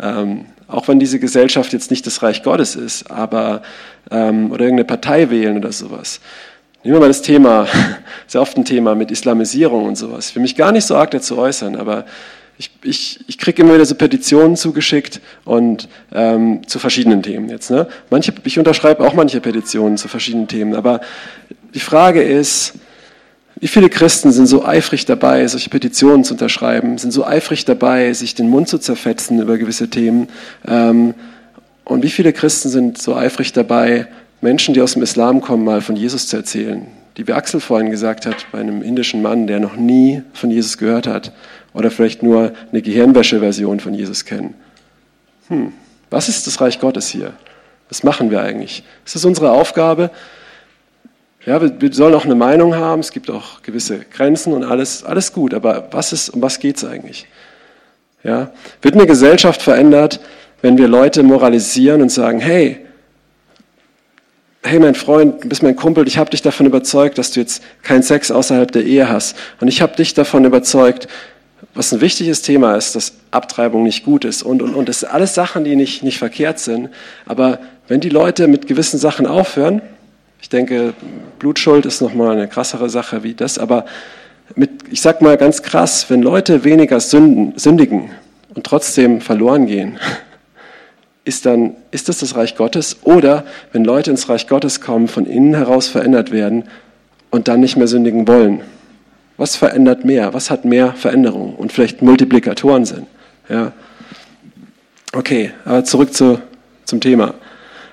[0.00, 3.62] Ähm, auch wenn diese Gesellschaft jetzt nicht das Reich Gottes ist, aber
[4.10, 6.20] ähm, oder irgendeine Partei wählen oder sowas.
[6.82, 7.66] Nehmen wir mal das Thema,
[8.26, 10.30] sehr oft ein Thema mit Islamisierung und sowas.
[10.30, 12.06] Ich will mich gar nicht so arg dazu äußern, aber
[12.56, 17.70] ich, ich, ich kriege immer wieder so Petitionen zugeschickt und ähm, zu verschiedenen Themen jetzt.
[17.70, 17.88] Ne?
[18.10, 21.00] Manche, ich unterschreibe auch manche Petitionen zu verschiedenen Themen, aber
[21.74, 22.74] die Frage ist,
[23.60, 28.12] wie viele Christen sind so eifrig dabei, solche Petitionen zu unterschreiben, sind so eifrig dabei,
[28.14, 30.28] sich den Mund zu zerfetzen über gewisse Themen?
[30.66, 31.14] Ähm,
[31.84, 34.08] und wie viele Christen sind so eifrig dabei,
[34.40, 36.86] Menschen, die aus dem Islam kommen, mal von Jesus zu erzählen?
[37.18, 40.78] Die wie Axel vorhin gesagt hat, bei einem indischen Mann, der noch nie von Jesus
[40.78, 41.32] gehört hat
[41.74, 44.54] oder vielleicht nur eine Gehirnwäsche-Version von Jesus kennen.
[45.48, 45.72] Hm,
[46.08, 47.34] was ist das Reich Gottes hier?
[47.90, 48.84] Was machen wir eigentlich?
[49.04, 50.10] Ist es unsere Aufgabe,
[51.46, 55.04] ja, wir, wir sollen auch eine Meinung haben, es gibt auch gewisse Grenzen und alles,
[55.04, 57.26] alles gut, aber was ist, um was geht es eigentlich?
[58.22, 58.50] Ja?
[58.82, 60.20] Wird eine Gesellschaft verändert,
[60.62, 62.84] wenn wir Leute moralisieren und sagen, hey,
[64.62, 67.62] hey mein Freund, du bist mein Kumpel, ich habe dich davon überzeugt, dass du jetzt
[67.82, 69.36] keinen Sex außerhalb der Ehe hast.
[69.60, 71.08] Und ich habe dich davon überzeugt,
[71.74, 74.88] was ein wichtiges Thema ist, dass Abtreibung nicht gut ist und, und, und.
[74.88, 76.90] Das sind alles Sachen, die nicht, nicht verkehrt sind.
[77.26, 79.80] Aber wenn die Leute mit gewissen Sachen aufhören,
[80.40, 80.94] ich denke,
[81.38, 83.84] Blutschuld ist nochmal eine krassere Sache wie das, aber
[84.56, 88.10] mit, ich sag mal ganz krass, wenn Leute weniger sünden, sündigen
[88.54, 89.98] und trotzdem verloren gehen,
[91.24, 92.98] ist dann, ist das das Reich Gottes?
[93.02, 96.64] Oder wenn Leute ins Reich Gottes kommen, von innen heraus verändert werden
[97.30, 98.62] und dann nicht mehr sündigen wollen?
[99.36, 100.34] Was verändert mehr?
[100.34, 103.06] Was hat mehr Veränderung und vielleicht Multiplikatoren sind?
[103.48, 103.72] Ja.
[105.12, 106.40] Okay, aber zurück zu,
[106.84, 107.34] zum Thema.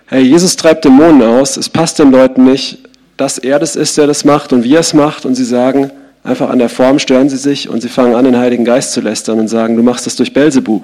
[0.10, 1.58] Hey, Jesus treibt Dämonen aus.
[1.58, 2.78] Es passt den Leuten nicht,
[3.18, 5.26] dass er das ist, der das macht und wie er es macht.
[5.26, 5.92] Und sie sagen,
[6.24, 9.02] einfach an der Form stören sie sich und sie fangen an, den Heiligen Geist zu
[9.02, 10.84] lästern und sagen, du machst das durch Belzebub.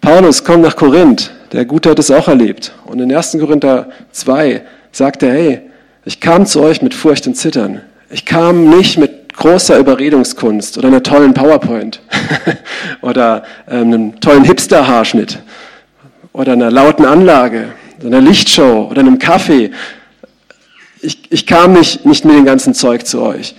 [0.00, 2.72] Paulus kommt nach Korinth, der Gute hat es auch erlebt.
[2.86, 3.32] Und in 1.
[3.32, 5.60] Korinther 2 sagt er, hey,
[6.06, 7.82] ich kam zu euch mit Furcht und Zittern.
[8.08, 12.00] Ich kam nicht mit großer Überredungskunst oder einer tollen PowerPoint
[13.02, 15.40] oder ähm, einem tollen Hipster-Haarschnitt
[16.32, 17.66] oder einer lauten Anlage,
[18.04, 19.70] einer Lichtshow oder einem Kaffee.
[21.00, 23.54] Ich, ich kam nicht, nicht mit dem ganzen Zeug zu euch.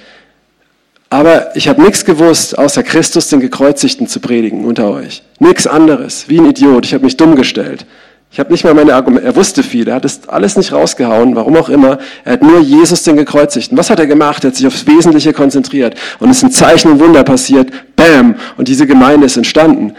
[1.09, 5.23] Aber ich habe nichts gewusst, außer Christus den Gekreuzigten zu predigen unter euch.
[5.39, 6.85] Nichts anderes, wie ein Idiot.
[6.85, 7.85] Ich habe mich dumm gestellt.
[8.31, 11.35] Ich habe nicht mal meine Argumente, er wusste viel, er hat das alles nicht rausgehauen,
[11.35, 11.97] warum auch immer.
[12.23, 13.75] Er hat nur Jesus den Gekreuzigten.
[13.75, 14.43] Was hat er gemacht?
[14.43, 15.95] Er hat sich aufs Wesentliche konzentriert.
[16.19, 17.71] Und es sind Zeichen und Wunder passiert.
[17.95, 18.35] Bam!
[18.57, 19.95] Und diese Gemeinde ist entstanden.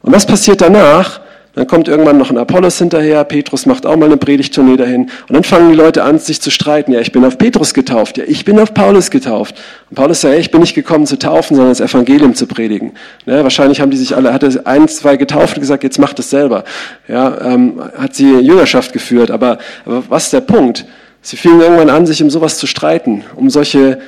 [0.00, 1.20] Und was passiert danach?
[1.54, 5.34] Dann kommt irgendwann noch ein Apollos hinterher, Petrus macht auch mal eine Predigtournee dahin und
[5.34, 6.92] dann fangen die Leute an, sich zu streiten.
[6.92, 9.54] Ja, ich bin auf Petrus getauft, ja, ich bin auf Paulus getauft.
[9.88, 12.94] Und Paulus sagt, ja, ich bin nicht gekommen zu taufen, sondern das Evangelium zu predigen.
[13.24, 16.18] Ne, wahrscheinlich haben die sich alle, hat er ein, zwei getauft und gesagt, jetzt macht
[16.18, 16.64] es selber.
[17.06, 20.84] Ja, ähm, hat sie Jüngerschaft geführt, aber, aber was ist der Punkt?
[21.22, 23.98] Sie fingen irgendwann an, sich um sowas zu streiten, um solche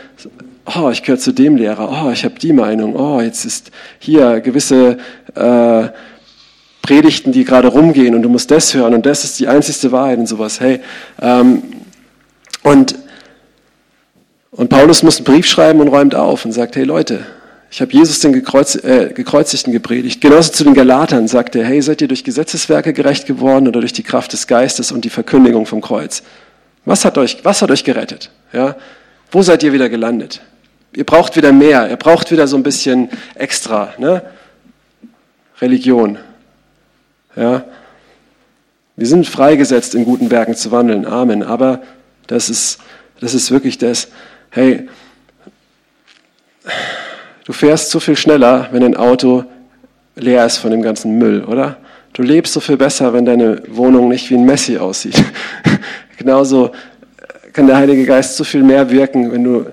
[0.75, 4.41] oh, ich gehöre zu dem Lehrer, oh, ich habe die Meinung, oh, jetzt ist hier
[4.41, 4.99] gewisse
[5.37, 5.85] äh,
[6.87, 10.19] Predigten, die gerade rumgehen und du musst das hören und das ist die einzigste Wahrheit
[10.19, 10.61] und sowas.
[10.61, 10.81] Hey,
[11.21, 11.63] ähm,
[12.63, 12.95] und,
[14.53, 17.27] und Paulus muss einen Brief schreiben und räumt auf und sagt, hey Leute,
[17.71, 20.21] ich habe Jesus den Gekreuz, äh, Gekreuzigten gepredigt.
[20.21, 23.93] Genauso zu den Galatern sagt er, hey, seid ihr durch Gesetzeswerke gerecht geworden oder durch
[23.93, 26.23] die Kraft des Geistes und die Verkündigung vom Kreuz?
[26.85, 28.31] Was hat euch, was hat euch gerettet?
[28.53, 28.77] Ja?
[29.33, 30.41] Wo seid ihr wieder gelandet?
[30.95, 33.93] Ihr braucht wieder mehr, ihr braucht wieder so ein bisschen extra.
[33.99, 34.23] Ne?
[35.61, 36.19] Religion.
[37.37, 37.65] Ja?
[38.97, 41.07] Wir sind freigesetzt, in guten Werken zu wandeln.
[41.07, 41.43] Amen.
[41.43, 41.83] Aber
[42.27, 42.79] das ist,
[43.21, 44.09] das ist wirklich das,
[44.51, 44.89] hey,
[47.45, 49.45] du fährst so viel schneller, wenn ein Auto
[50.17, 51.77] leer ist von dem ganzen Müll, oder?
[52.15, 55.23] Du lebst so viel besser, wenn deine Wohnung nicht wie ein Messi aussieht.
[56.17, 56.71] Genauso
[57.53, 59.67] kann der Heilige Geist so viel mehr wirken, wenn du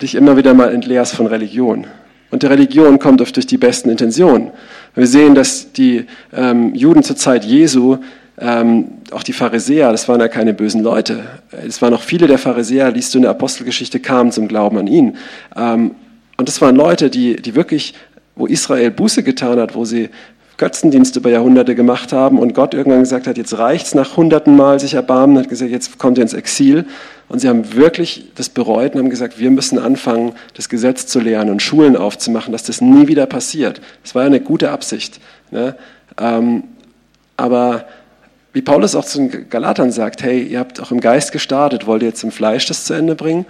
[0.00, 1.86] dich immer wieder mal entleerst von Religion.
[2.32, 4.50] Und die Religion kommt oft durch die besten Intentionen.
[4.94, 7.98] Wir sehen, dass die ähm, Juden zur Zeit Jesu,
[8.38, 11.24] ähm, auch die Pharisäer, das waren ja keine bösen Leute.
[11.66, 14.86] Es waren auch viele der Pharisäer, liest du in der Apostelgeschichte, kamen zum Glauben an
[14.86, 15.16] ihn.
[15.56, 15.92] Ähm,
[16.36, 17.94] und das waren Leute, die, die wirklich,
[18.36, 20.10] wo Israel Buße getan hat, wo sie
[20.62, 24.78] Götzendienste über Jahrhunderte gemacht haben und Gott irgendwann gesagt hat, jetzt reicht's nach hunderten Mal
[24.78, 26.86] sich erbarmen, hat gesagt, jetzt kommt ihr ins Exil.
[27.28, 31.18] Und sie haben wirklich das bereut und haben gesagt, wir müssen anfangen, das Gesetz zu
[31.18, 33.80] lernen und Schulen aufzumachen, dass das nie wieder passiert.
[34.04, 35.18] Das war ja eine gute Absicht.
[35.50, 35.74] Ne?
[36.16, 36.62] Ähm,
[37.36, 37.86] aber
[38.52, 42.02] wie Paulus auch zu den Galatern sagt, hey, ihr habt auch im Geist gestartet, wollt
[42.02, 43.46] ihr jetzt im Fleisch das zu Ende bringen?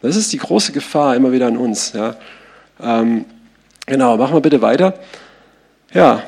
[0.00, 1.92] Das ist die große Gefahr immer wieder an uns.
[1.92, 2.16] Ja?
[2.82, 3.26] Ähm,
[3.84, 4.94] genau, machen wir bitte weiter.
[5.92, 6.22] Ja,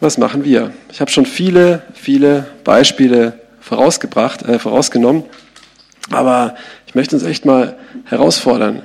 [0.00, 0.72] was machen wir?
[0.90, 5.24] Ich habe schon viele, viele Beispiele vorausgebracht, äh, vorausgenommen,
[6.10, 8.82] aber ich möchte uns echt mal herausfordern.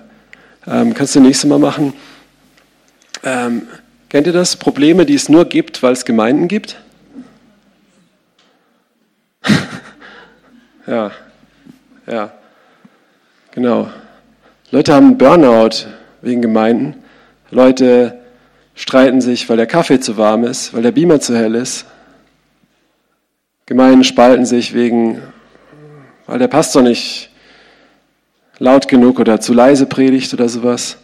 [0.67, 1.93] Ähm, kannst du nächste Mal machen?
[3.23, 3.67] Ähm,
[4.07, 4.55] kennt ihr das?
[4.55, 6.77] Probleme, die es nur gibt, weil es Gemeinden gibt?
[10.87, 11.11] ja,
[12.07, 12.31] ja,
[13.51, 13.89] genau.
[14.71, 15.87] Leute haben Burnout
[16.21, 16.95] wegen Gemeinden.
[17.51, 18.18] Leute
[18.79, 21.85] streiten sich, weil der Kaffee zu warm ist, weil der Beamer zu hell ist.
[23.65, 25.21] Gemeinden spalten sich wegen,
[26.27, 27.29] weil der Pastor nicht
[28.57, 30.95] laut genug oder zu leise predigt oder sowas.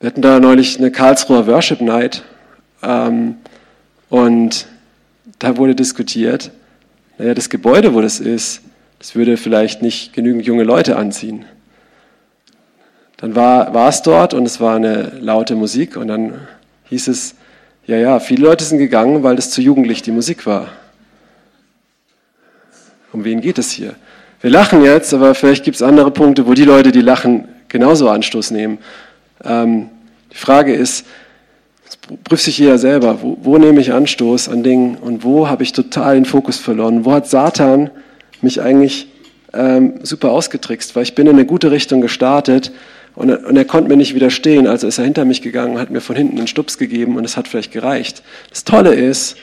[0.00, 2.24] Wir hatten da neulich eine Karlsruher Worship Night
[2.82, 3.36] ähm,
[4.10, 4.66] und
[5.38, 6.50] da wurde diskutiert,
[7.18, 8.62] naja, das Gebäude, wo das ist,
[8.98, 11.44] das würde vielleicht nicht genügend junge Leute anziehen.
[13.22, 16.40] Dann war, war es dort und es war eine laute Musik und dann
[16.88, 17.36] hieß es,
[17.86, 20.66] ja, ja, viele Leute sind gegangen, weil das zu jugendlich die Musik war.
[23.12, 23.94] Um wen geht es hier?
[24.40, 28.08] Wir lachen jetzt, aber vielleicht gibt es andere Punkte, wo die Leute, die lachen, genauso
[28.08, 28.78] Anstoß nehmen.
[29.44, 29.88] Ähm,
[30.32, 31.06] die Frage ist,
[32.24, 35.72] prüft sich jeder selber, wo, wo nehme ich Anstoß an Dingen und wo habe ich
[35.72, 37.04] total den Fokus verloren?
[37.04, 37.90] Wo hat Satan
[38.40, 39.06] mich eigentlich
[39.52, 40.96] ähm, super ausgetrickst?
[40.96, 42.72] Weil ich bin in eine gute Richtung gestartet
[43.14, 46.00] und, und er konnte mir nicht widerstehen, also ist er hinter mich gegangen, hat mir
[46.00, 48.22] von hinten einen Stups gegeben und es hat vielleicht gereicht.
[48.50, 49.36] Das Tolle ist,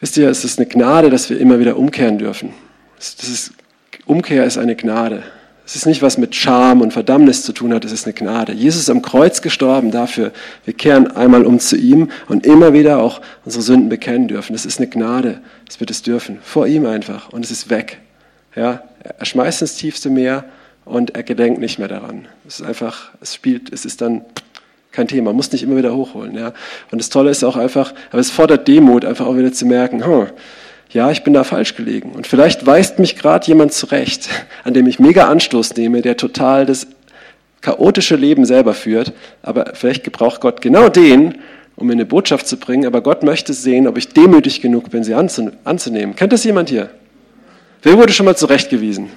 [0.00, 2.54] wisst ihr, es ist eine Gnade, dass wir immer wieder umkehren dürfen.
[2.96, 3.52] Das ist,
[4.06, 5.22] Umkehr ist eine Gnade.
[5.66, 8.52] Es ist nicht was mit Scham und Verdammnis zu tun hat, es ist eine Gnade.
[8.52, 10.32] Jesus ist am Kreuz gestorben dafür.
[10.64, 14.52] Wir kehren einmal um zu ihm und immer wieder auch unsere Sünden bekennen dürfen.
[14.52, 16.40] Das ist eine Gnade, dass wir das dürfen.
[16.42, 17.98] Vor ihm einfach und es ist weg.
[18.56, 18.82] Ja,
[19.16, 20.44] er schmeißt ins tiefste Meer
[20.84, 22.26] und er gedenkt nicht mehr daran.
[22.46, 24.22] Es ist einfach, es spielt, es ist dann
[24.92, 26.34] kein Thema, man muss nicht immer wieder hochholen.
[26.34, 26.52] Ja.
[26.90, 30.04] Und das Tolle ist auch einfach, aber es fordert Demut, einfach auch wieder zu merken,
[30.04, 30.26] huh,
[30.92, 32.12] ja, ich bin da falsch gelegen.
[32.12, 34.28] Und vielleicht weist mich gerade jemand zurecht,
[34.64, 36.88] an dem ich mega Anstoß nehme, der total das
[37.60, 39.12] chaotische Leben selber führt.
[39.42, 41.36] Aber vielleicht gebraucht Gott genau den,
[41.76, 42.86] um mir eine Botschaft zu bringen.
[42.86, 46.16] Aber Gott möchte sehen, ob ich demütig genug bin, sie anzunehmen.
[46.16, 46.90] Kennt das jemand hier?
[47.82, 49.10] Wer wurde schon mal zurechtgewiesen?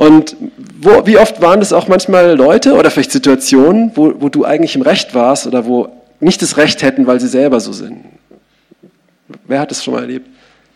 [0.00, 0.34] Und
[0.80, 4.74] wo, wie oft waren das auch manchmal Leute oder vielleicht Situationen, wo, wo du eigentlich
[4.74, 8.06] im Recht warst oder wo nicht das Recht hätten, weil sie selber so sind?
[9.46, 10.26] Wer hat das schon mal erlebt?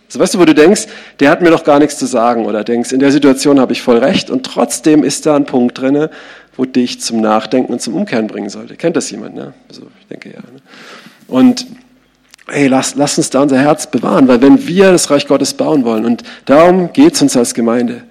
[0.09, 0.89] Also weißt du, wo du denkst,
[1.21, 3.81] der hat mir doch gar nichts zu sagen oder denkst, in der Situation habe ich
[3.81, 6.11] voll recht und trotzdem ist da ein Punkt drin,
[6.55, 8.77] wo dich zum Nachdenken und zum Umkehren bringen sollte.
[8.77, 9.35] Kennt das jemand?
[9.35, 9.55] Ne?
[9.71, 10.41] Also ich denke ja.
[10.41, 10.61] Ne?
[11.29, 11.67] Und
[12.47, 15.87] hey, lass, lass uns da unser Herz bewahren, weil wenn wir das Reich Gottes bauen
[15.87, 18.03] wollen und darum geht es uns als Gemeinde.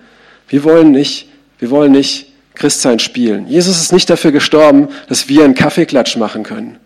[0.47, 1.29] Wir wollen nicht,
[1.59, 3.47] wir wollen nicht Christsein spielen.
[3.47, 6.77] Jesus ist nicht dafür gestorben, dass wir einen Kaffeeklatsch machen können.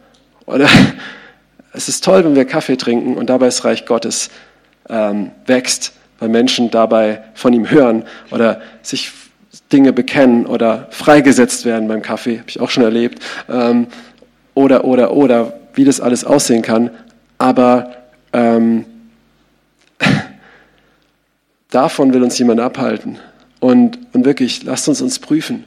[0.46, 0.70] Oder
[1.74, 4.30] es ist toll, wenn wir Kaffee trinken und dabei das Reich Gottes
[4.90, 9.12] ähm, wächst, weil Menschen dabei von ihm hören oder sich
[9.72, 13.22] Dinge bekennen oder freigesetzt werden beim Kaffee, habe ich auch schon erlebt.
[13.50, 13.88] Ähm,
[14.54, 16.90] oder, oder, oder, wie das alles aussehen kann.
[17.38, 17.92] Aber
[18.34, 18.86] ähm,
[21.70, 23.20] davon will uns jemand abhalten.
[23.60, 25.66] Und, und wirklich, lasst uns uns prüfen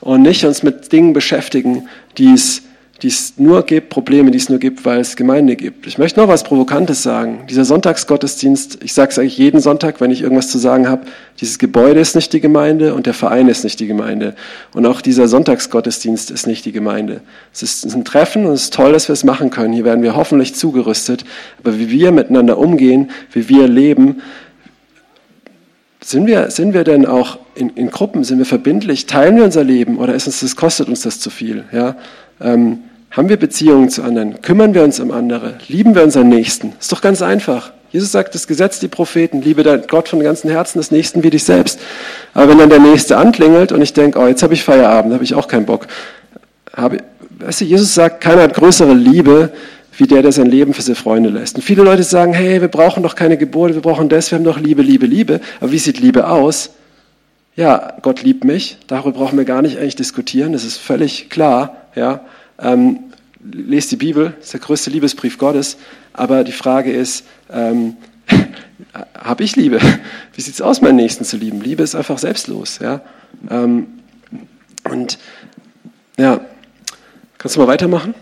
[0.00, 2.62] und nicht uns mit Dingen beschäftigen, die es
[3.02, 5.88] die es nur gibt, Probleme, die es nur gibt, weil es Gemeinde gibt.
[5.88, 7.40] Ich möchte noch was Provokantes sagen.
[7.50, 11.02] Dieser Sonntagsgottesdienst, ich sage es eigentlich jeden Sonntag, wenn ich irgendwas zu sagen habe,
[11.40, 14.36] dieses Gebäude ist nicht die Gemeinde und der Verein ist nicht die Gemeinde.
[14.72, 17.22] Und auch dieser Sonntagsgottesdienst ist nicht die Gemeinde.
[17.52, 19.72] Es ist ein Treffen und es ist toll, dass wir es machen können.
[19.72, 21.24] Hier werden wir hoffentlich zugerüstet.
[21.64, 24.22] Aber wie wir miteinander umgehen, wie wir leben,
[26.04, 29.64] sind wir, sind wir denn auch in, in Gruppen, sind wir verbindlich, teilen wir unser
[29.64, 31.64] Leben oder ist uns das, kostet uns das zu viel?
[31.72, 31.96] Ja?
[32.40, 34.40] Ähm, haben wir Beziehungen zu anderen?
[34.40, 35.54] Kümmern wir uns um andere?
[35.68, 36.72] Lieben wir unseren Nächsten?
[36.80, 37.72] Ist doch ganz einfach.
[37.90, 41.28] Jesus sagt, das Gesetz, die Propheten, liebe dein Gott von ganzem Herzen, des Nächsten wie
[41.28, 41.78] dich selbst.
[42.32, 45.24] Aber wenn dann der Nächste anklingelt und ich denke, oh, jetzt habe ich Feierabend, habe
[45.24, 45.86] ich auch keinen Bock.
[46.74, 46.98] Habe,
[47.38, 49.50] weißt du, Jesus sagt, keiner hat größere Liebe,
[49.96, 51.56] wie der, der sein Leben für seine Freunde lässt.
[51.56, 54.44] Und viele Leute sagen, hey, wir brauchen doch keine Gebote, wir brauchen das, wir haben
[54.44, 55.40] doch Liebe, Liebe, Liebe.
[55.60, 56.70] Aber wie sieht Liebe aus?
[57.54, 61.76] Ja, Gott liebt mich, darüber brauchen wir gar nicht eigentlich diskutieren, das ist völlig klar.
[61.94, 62.20] Ja,
[62.58, 63.00] ähm,
[63.42, 65.76] lest die Bibel, ist der größte Liebesbrief Gottes,
[66.14, 67.96] aber die Frage ist, ähm,
[69.18, 69.80] habe ich Liebe?
[70.34, 71.60] Wie sieht es aus, meinen Nächsten zu lieben?
[71.60, 72.78] Liebe ist einfach selbstlos.
[72.80, 73.02] Ja?
[73.50, 73.86] Ähm,
[74.90, 75.18] und
[76.18, 76.40] ja,
[77.36, 78.14] kannst du mal weitermachen?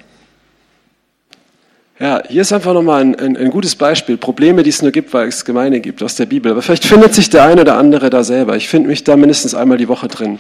[2.00, 4.16] Ja, hier ist einfach nochmal ein, ein, ein gutes Beispiel.
[4.16, 6.50] Probleme, die es nur gibt, weil es Gemeinde gibt aus der Bibel.
[6.50, 8.56] Aber vielleicht findet sich der eine oder andere da selber.
[8.56, 10.38] Ich finde mich da mindestens einmal die Woche drin.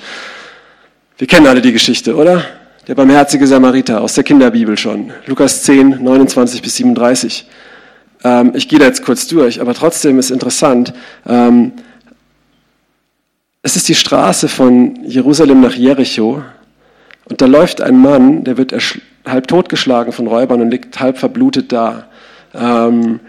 [1.18, 2.42] Wir kennen alle die Geschichte, oder?
[2.90, 7.46] der barmherzige Samariter aus der Kinderbibel schon, Lukas 10, 29 bis 37.
[8.24, 10.92] Ähm, ich gehe da jetzt kurz durch, aber trotzdem ist interessant.
[11.24, 11.72] Ähm,
[13.62, 16.42] es ist die Straße von Jerusalem nach Jericho
[17.28, 18.72] und da läuft ein Mann, der wird
[19.24, 22.06] halb totgeschlagen von Räubern und liegt halb verblutet da.
[22.54, 23.20] Ähm,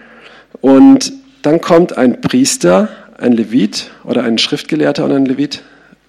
[0.62, 5.62] und dann kommt ein Priester, ein Levit oder ein Schriftgelehrter und ein Levit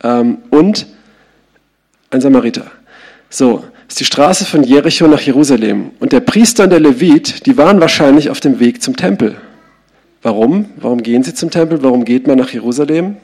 [0.03, 0.87] ähm, und
[2.11, 2.71] ein Samariter.
[3.31, 5.91] So, ist die Straße von Jericho nach Jerusalem.
[6.01, 9.37] Und der Priester und der Levit, die waren wahrscheinlich auf dem Weg zum Tempel.
[10.23, 10.67] Warum?
[10.77, 11.83] Warum gehen sie zum Tempel?
[11.83, 13.17] Warum geht man nach Jerusalem?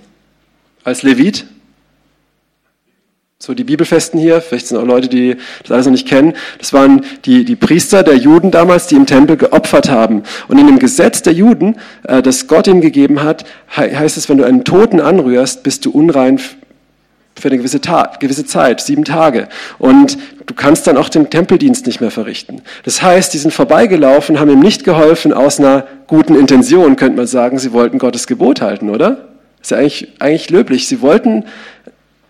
[0.85, 1.47] Als Levit?
[3.41, 6.35] So, die Bibelfesten hier, vielleicht sind auch Leute, die das alles noch nicht kennen.
[6.59, 10.25] Das waren die, die Priester der Juden damals, die im Tempel geopfert haben.
[10.49, 13.45] Und in dem Gesetz der Juden, äh, das Gott ihnen gegeben hat,
[13.77, 18.45] heißt es, wenn du einen Toten anrührst, bist du unrein für eine gewisse, Tat, gewisse
[18.45, 19.47] Zeit, sieben Tage.
[19.79, 22.63] Und du kannst dann auch den Tempeldienst nicht mehr verrichten.
[22.83, 27.29] Das heißt, die sind vorbeigelaufen, haben ihm nicht geholfen aus einer guten Intention, könnte man
[27.29, 29.29] sagen, sie wollten Gottes Gebot halten, oder?
[29.63, 30.89] Ist ja eigentlich, eigentlich löblich.
[30.89, 31.45] Sie wollten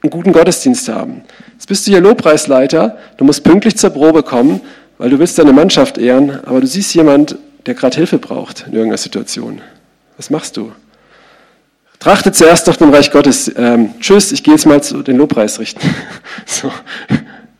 [0.02, 1.22] einen guten Gottesdienst haben.
[1.52, 4.61] Jetzt bist du hier Lobpreisleiter, du musst pünktlich zur Probe kommen,
[4.98, 8.72] weil du willst deine Mannschaft ehren, aber du siehst jemand, der gerade Hilfe braucht in
[8.72, 9.61] irgendeiner Situation.
[10.16, 10.72] Was machst du?
[11.98, 13.52] Trachte zuerst nach dem Reich Gottes.
[13.56, 15.80] Ähm, tschüss, ich gehe jetzt mal zu den Lobpreis richten.
[16.46, 16.70] so.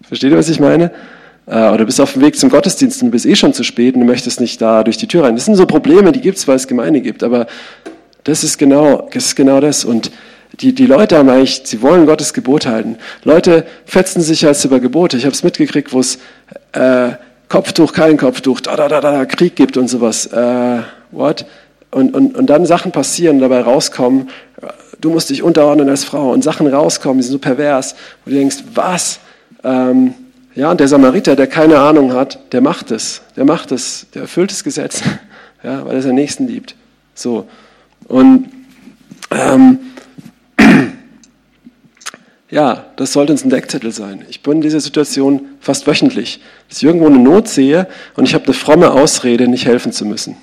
[0.07, 0.92] Versteht ihr, was ich meine?
[1.46, 3.94] Äh, oder bist auf dem Weg zum Gottesdienst und du bist eh schon zu spät
[3.94, 5.35] und du möchtest nicht da durch die Tür rein.
[5.35, 7.24] Das sind so Probleme, die gibt es, weil es Gemeinde gibt.
[7.24, 7.46] Aber
[8.24, 9.27] das ist genau das.
[9.27, 9.85] Ist genau das.
[9.85, 10.12] Und
[10.54, 12.96] die, die Leute haben eigentlich, sie wollen Gottes Gebot halten.
[13.24, 15.16] Leute fetzen sich als über Gebote.
[15.16, 16.18] Ich habe es mitgekriegt, wo es
[16.72, 17.11] äh,
[17.48, 20.26] Kopftuch, kein Kopftuch, da, da, da, da, Krieg gibt und sowas.
[20.26, 20.80] Äh,
[21.11, 21.46] what?
[21.90, 24.28] Und, und, und dann Sachen passieren, dabei rauskommen,
[25.00, 28.37] du musst dich unterordnen als Frau und Sachen rauskommen, die sind so pervers, wo du
[28.37, 29.20] denkst, was?
[29.64, 30.14] Ähm,
[30.54, 34.22] ja, und der Samariter, der keine Ahnung hat, der macht es, der macht es, der
[34.22, 35.02] erfüllt das Gesetz,
[35.62, 36.74] ja, weil er seinen Nächsten liebt.
[37.14, 37.48] So.
[38.06, 38.50] Und
[39.30, 39.78] ähm,
[42.51, 44.25] ja, das sollte uns ein Deckzettel sein.
[44.29, 48.35] Ich bin in dieser Situation fast wöchentlich, dass ich irgendwo eine Not sehe und ich
[48.35, 50.37] habe eine fromme Ausrede, nicht helfen zu müssen.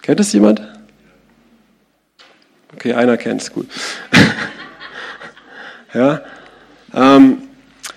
[0.00, 0.62] Kennt es jemand?
[2.74, 3.68] Okay, einer kennt es, gut.
[5.94, 6.22] ja,
[6.94, 7.38] ähm,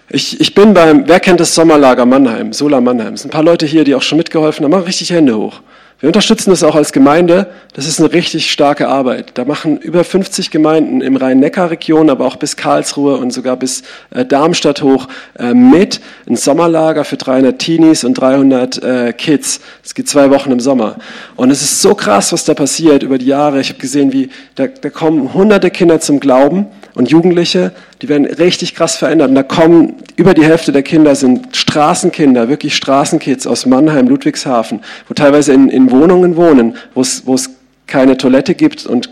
[0.10, 3.16] ich, ich bin beim, wer kennt das Sommerlager Mannheim, Sola Mannheim?
[3.16, 5.62] Es sind ein paar Leute hier, die auch schon mitgeholfen haben, machen richtig Hände hoch.
[6.02, 7.48] Wir unterstützen das auch als Gemeinde.
[7.74, 9.32] Das ist eine richtig starke Arbeit.
[9.36, 14.26] Da machen über 50 Gemeinden im Rhein-Neckar-Region, aber auch bis Karlsruhe und sogar bis äh,
[14.26, 15.08] Darmstadt hoch
[15.40, 16.02] äh, mit.
[16.28, 19.62] Ein Sommerlager für 300 Teenies und 300 äh, Kids.
[19.86, 20.98] Es geht zwei Wochen im Sommer.
[21.38, 23.62] Und es ist so krass, was da passiert über die Jahre.
[23.62, 28.26] Ich habe gesehen, wie da, da kommen hunderte Kinder zum Glauben und Jugendliche, die werden
[28.26, 29.30] richtig krass verändert.
[29.30, 34.80] Und da kommen, über die Hälfte der Kinder sind Straßenkinder, wirklich Straßenkids aus Mannheim, Ludwigshafen,
[35.08, 37.50] wo teilweise in, in Wohnungen wohnen, wo es,
[37.88, 39.12] keine Toilette gibt und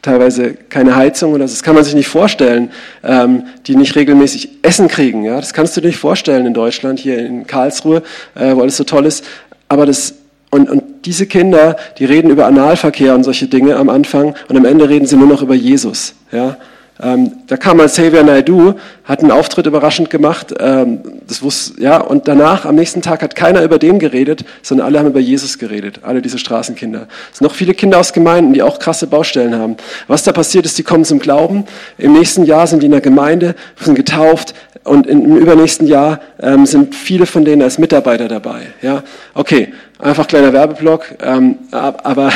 [0.00, 1.44] teilweise keine Heizung oder.
[1.44, 2.70] Das kann man sich nicht vorstellen,
[3.02, 5.24] ähm, die nicht regelmäßig Essen kriegen.
[5.24, 5.36] Ja?
[5.36, 8.04] Das kannst du dir nicht vorstellen in Deutschland, hier in Karlsruhe,
[8.36, 9.24] äh, wo alles so toll ist.
[9.68, 10.14] Aber das,
[10.50, 14.64] und, und diese Kinder, die reden über Analverkehr und solche Dinge am Anfang und am
[14.64, 16.14] Ende reden sie nur noch über Jesus.
[16.30, 16.56] Ja?
[17.02, 20.54] Ähm, da kam mal Xavier Naidoo, hat einen Auftritt überraschend gemacht.
[20.60, 24.86] Ähm, das wusste, ja, und danach, am nächsten Tag, hat keiner über den geredet, sondern
[24.86, 26.00] alle haben über Jesus geredet.
[26.02, 27.08] Alle diese Straßenkinder.
[27.32, 29.76] Es sind noch viele Kinder aus Gemeinden, die auch krasse Baustellen haben.
[30.06, 31.64] Was da passiert ist, die kommen zum Glauben.
[31.98, 34.54] Im nächsten Jahr sind die in der Gemeinde, sind getauft.
[34.84, 38.66] Und im übernächsten Jahr ähm, sind viele von denen als Mitarbeiter dabei.
[38.82, 41.06] Ja, okay, einfach kleiner Werbeblock.
[41.22, 42.30] Ähm, aber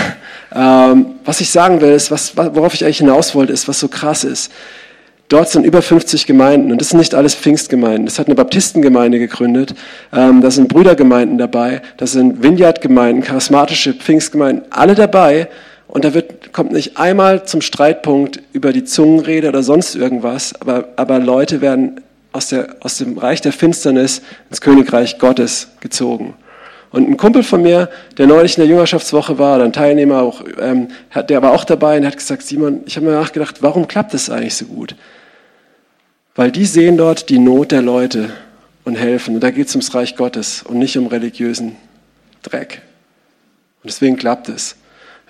[0.54, 3.88] ähm, was ich sagen will, ist, was, worauf ich eigentlich hinaus wollte, ist, was so
[3.88, 4.50] krass ist.
[5.28, 8.06] Dort sind über 50 Gemeinden und das sind nicht alles Pfingstgemeinden.
[8.06, 9.74] Das hat eine Baptistengemeinde gegründet.
[10.11, 15.48] Ähm, da sind Brüdergemeinden dabei, da sind Vineyard-Gemeinden, charismatische Pfingstgemeinden, alle dabei.
[15.87, 20.88] Und da wird, kommt nicht einmal zum Streitpunkt über die Zungenrede oder sonst irgendwas, aber,
[20.96, 22.00] aber Leute werden
[22.33, 26.35] aus, der, aus dem Reich der Finsternis ins Königreich Gottes gezogen.
[26.91, 30.43] Und ein Kumpel von mir, der neulich in der Jüngerschaftswoche war, oder ein Teilnehmer auch,
[30.59, 30.88] ähm,
[31.29, 34.31] der war auch dabei und hat gesagt, Simon, ich habe mir nachgedacht, warum klappt das
[34.31, 34.95] eigentlich so gut?
[36.35, 38.31] Weil die sehen dort die Not der Leute
[38.85, 39.35] und helfen.
[39.35, 41.77] Und da geht es ums Reich Gottes und nicht um religiösen
[42.43, 42.83] Dreck.
[43.83, 44.77] Und deswegen klappt es.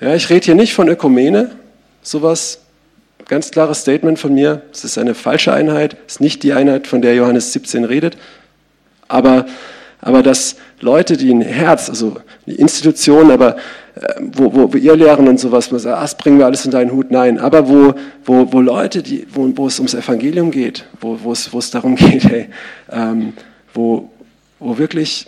[0.00, 1.50] Ja, ich rede hier nicht von Ökumene,
[2.02, 2.60] sowas,
[3.28, 4.62] ganz klares Statement von mir.
[4.72, 8.16] Es ist eine falsche Einheit, es ist nicht die Einheit, von der Johannes 17 redet.
[9.06, 9.46] Aber,
[10.00, 13.56] aber das, Leute, die ein Herz, also die Institution, aber
[13.94, 16.70] äh, wo, wo, ihr lehren und sowas, man sagt, ah, das bringen wir alles in
[16.70, 20.84] deinen Hut, nein, aber wo, wo, wo Leute, die, wo, wo es ums Evangelium geht,
[21.00, 22.48] wo, wo, es, wo es darum geht, hey,
[22.90, 23.32] ähm,
[23.74, 24.10] wo,
[24.58, 25.26] wo wirklich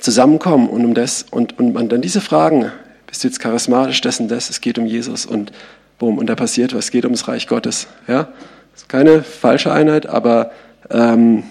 [0.00, 2.70] zusammenkommen und um das und, und man dann diese Fragen,
[3.06, 5.52] bist du jetzt charismatisch, dessen das, es geht um Jesus und
[5.98, 8.28] boom, und da passiert was, geht ums Reich Gottes, ja,
[8.72, 10.52] das ist keine falsche Einheit, aber
[10.90, 11.44] ähm,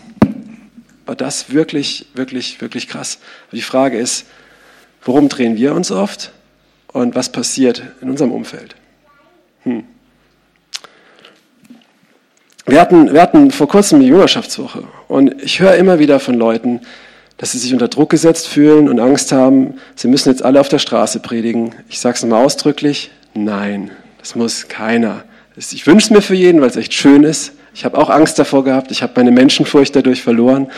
[1.05, 3.19] war das wirklich, wirklich, wirklich krass.
[3.51, 4.25] die Frage ist,
[5.03, 6.31] worum drehen wir uns oft
[6.87, 8.75] und was passiert in unserem Umfeld?
[9.63, 9.83] Hm.
[12.65, 16.81] Wir hatten, wir hatten vor kurzem die Jüngerschaftswoche und ich höre immer wieder von Leuten,
[17.37, 20.67] dass sie sich unter Druck gesetzt fühlen und Angst haben, sie müssen jetzt alle auf
[20.67, 21.75] der Straße predigen.
[21.87, 25.23] Ich sage es nochmal ausdrücklich, nein, das muss keiner.
[25.55, 28.39] Ich wünsche es mir für jeden, weil es echt schön ist, ich habe auch Angst
[28.39, 30.71] davor gehabt, ich habe meine Menschenfurcht dadurch verloren,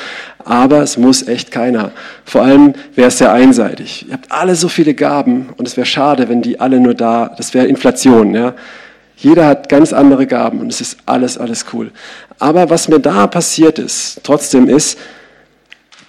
[0.43, 1.93] aber es muss echt keiner.
[2.25, 4.05] Vor allem wäre es sehr einseitig.
[4.09, 7.33] Ihr habt alle so viele Gaben und es wäre schade, wenn die alle nur da,
[7.37, 8.35] das wäre Inflation.
[8.35, 8.53] Ja?
[9.15, 11.91] Jeder hat ganz andere Gaben und es ist alles, alles cool.
[12.37, 14.99] Aber was mir da passiert ist, trotzdem ist,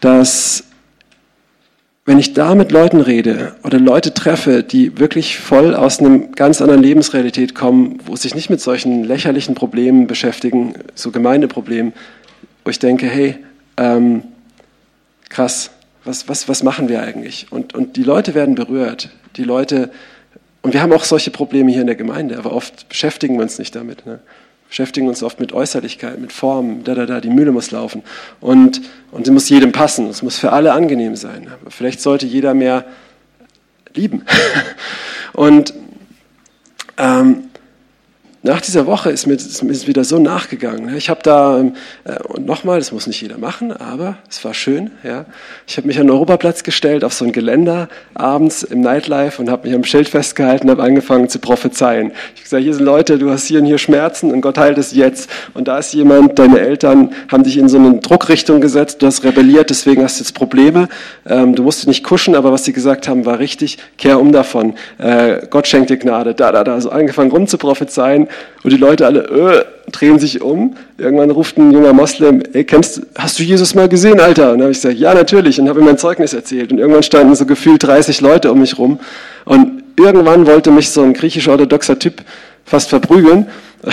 [0.01, 0.64] dass
[2.07, 6.61] wenn ich da mit Leuten rede oder Leute treffe, die wirklich voll aus einer ganz
[6.61, 11.92] anderen Lebensrealität kommen, wo sich nicht mit solchen lächerlichen Problemen beschäftigen, so Gemeindeproblemen,
[12.64, 13.38] wo ich denke, hey,
[13.76, 14.22] ähm,
[15.28, 15.70] krass,
[16.05, 17.46] was, was, was machen wir eigentlich?
[17.51, 19.11] Und, und die Leute werden berührt.
[19.36, 19.90] Die Leute,
[20.62, 23.59] und wir haben auch solche Probleme hier in der Gemeinde, aber oft beschäftigen wir uns
[23.59, 24.07] nicht damit.
[24.07, 24.20] Ne?
[24.70, 28.04] Beschäftigen uns oft mit Äußerlichkeit, mit Formen, da, da, da, die Mühle muss laufen.
[28.40, 31.48] Und, und sie muss jedem passen, es muss für alle angenehm sein.
[31.48, 32.84] Aber vielleicht sollte jeder mehr
[33.92, 34.24] lieben.
[35.32, 35.74] und
[36.98, 37.49] ähm,
[38.43, 40.97] nach dieser Woche ist mir, ist mir wieder so nachgegangen.
[40.97, 41.74] Ich habe da, ähm,
[42.05, 44.93] äh, und nochmal, das muss nicht jeder machen, aber es war schön.
[45.03, 45.26] Ja.
[45.66, 49.51] Ich habe mich an den Europaplatz gestellt, auf so ein Geländer abends im Nightlife und
[49.51, 52.12] habe mich am Schild festgehalten und habe angefangen zu prophezeien.
[52.34, 54.95] Ich gesagt, hier sind Leute, du hast hier und hier Schmerzen und Gott heilt es
[54.95, 55.28] jetzt.
[55.53, 59.22] Und da ist jemand, deine Eltern haben dich in so eine Druckrichtung gesetzt, du hast
[59.22, 60.88] rebelliert, deswegen hast du jetzt Probleme.
[61.26, 63.76] Ähm, du musst nicht kuschen, aber was sie gesagt haben, war richtig.
[63.99, 64.76] Kehr um davon.
[64.97, 66.34] Äh, Gott schenkt dir Gnade.
[66.34, 66.80] Da, da, da.
[66.80, 68.28] So angefangen rum zu prophezeien
[68.62, 70.76] und die Leute alle äh, drehen sich um.
[70.99, 74.53] Irgendwann ruft ein junger Moslem, ey, kennst, hast du Jesus mal gesehen, Alter?
[74.53, 75.61] Und dann habe ich gesagt, ja, natürlich.
[75.61, 76.72] Und habe ihm mein Zeugnis erzählt.
[76.72, 79.01] Und irgendwann standen so gefühlt 30 Leute um mich rum.
[79.45, 82.22] Und irgendwann wollte mich so ein griechisch-orthodoxer Typ
[82.64, 83.47] fast verprügeln.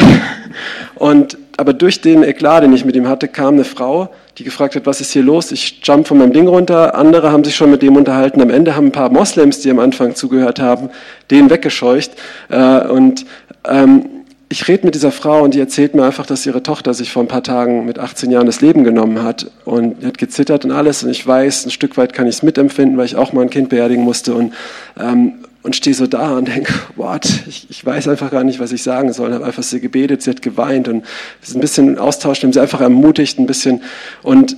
[0.95, 4.75] Und, aber durch den Eklat, den ich mit ihm hatte, kam eine Frau, die gefragt
[4.75, 5.51] hat, was ist hier los?
[5.51, 6.95] Ich jump von meinem Ding runter.
[6.95, 8.41] Andere haben sich schon mit dem unterhalten.
[8.41, 10.89] Am Ende haben ein paar Moslems, die am Anfang zugehört haben,
[11.31, 12.11] den weggescheucht.
[12.49, 13.25] Äh, und
[13.67, 14.16] ähm,
[14.49, 17.21] ich rede mit dieser Frau und die erzählt mir einfach, dass ihre Tochter sich vor
[17.21, 21.03] ein paar Tagen mit 18 Jahren das Leben genommen hat und hat gezittert und alles.
[21.03, 23.49] Und ich weiß, ein Stück weit kann ich es mitempfinden, weil ich auch mal ein
[23.49, 24.53] Kind beerdigen musste und,
[24.97, 25.33] ähm,
[25.63, 28.83] und stehe so da und denke, what, ich, ich weiß einfach gar nicht, was ich
[28.83, 29.33] sagen soll.
[29.33, 32.61] Habe einfach sie gebetet, sie hat geweint und wir sind ein bisschen austauscht, haben sie
[32.61, 33.81] einfach ermutigt ein bisschen.
[34.23, 34.55] Und,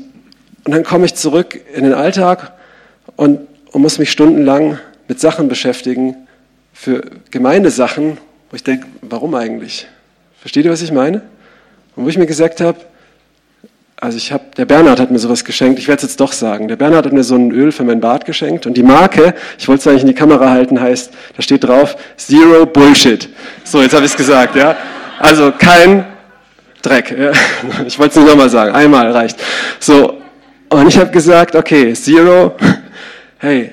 [0.65, 2.53] und dann komme ich zurück in den Alltag
[3.15, 3.39] und,
[3.71, 4.77] und muss mich stundenlang
[5.07, 6.15] mit Sachen beschäftigen,
[6.73, 8.19] für Gemeindesachen,
[8.49, 9.87] wo ich denke, warum eigentlich?
[10.39, 11.21] Versteht ihr, was ich meine?
[11.95, 12.79] Und wo ich mir gesagt habe,
[14.01, 16.69] also ich habe, der Bernhard hat mir sowas geschenkt, ich werde es jetzt doch sagen.
[16.69, 19.67] Der Bernhard hat mir so ein Öl für mein Bart geschenkt und die Marke, ich
[19.67, 23.27] wollte es eigentlich in die Kamera halten, heißt, da steht drauf, Zero Bullshit.
[23.65, 24.77] So, jetzt habe ich es gesagt, ja.
[25.19, 26.05] Also kein
[26.81, 27.13] Dreck.
[27.17, 27.31] Ja.
[27.85, 29.37] Ich wollte es nicht nochmal sagen, einmal reicht.
[29.79, 30.21] So,
[30.69, 32.55] und ich habe gesagt, okay, Zero,
[33.39, 33.71] hey,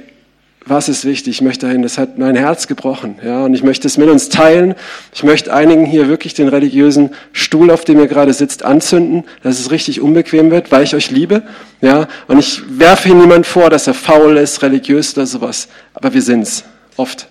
[0.66, 1.36] was ist wichtig?
[1.36, 4.28] Ich möchte dahin, das hat mein Herz gebrochen, ja, und ich möchte es mit uns
[4.28, 4.74] teilen.
[5.14, 9.60] Ich möchte einigen hier wirklich den religiösen Stuhl, auf dem ihr gerade sitzt, anzünden, dass
[9.60, 11.44] es richtig unbequem wird, weil ich euch liebe,
[11.80, 16.12] ja, und ich werfe hier niemand vor, dass er faul ist, religiös oder sowas, aber
[16.12, 16.64] wir sind's,
[16.96, 17.28] oft.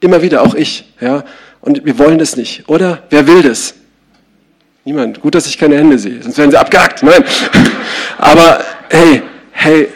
[0.00, 1.24] Immer wieder, auch ich, ja,
[1.62, 3.04] und wir wollen das nicht, oder?
[3.08, 3.74] Wer will das?
[4.84, 5.22] Niemand.
[5.22, 7.24] Gut, dass ich keine Hände sehe, sonst werden sie abgehackt, nein.
[8.18, 9.22] Aber, hey,
[9.52, 9.88] hey,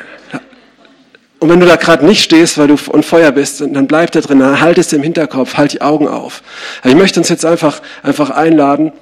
[1.40, 4.20] und wenn du da gerade nicht stehst, weil du on Feuer bist, dann bleib da
[4.20, 6.42] drin, halt es im Hinterkopf, halt die Augen auf.
[6.84, 8.92] Ich möchte uns jetzt einfach, einfach einladen.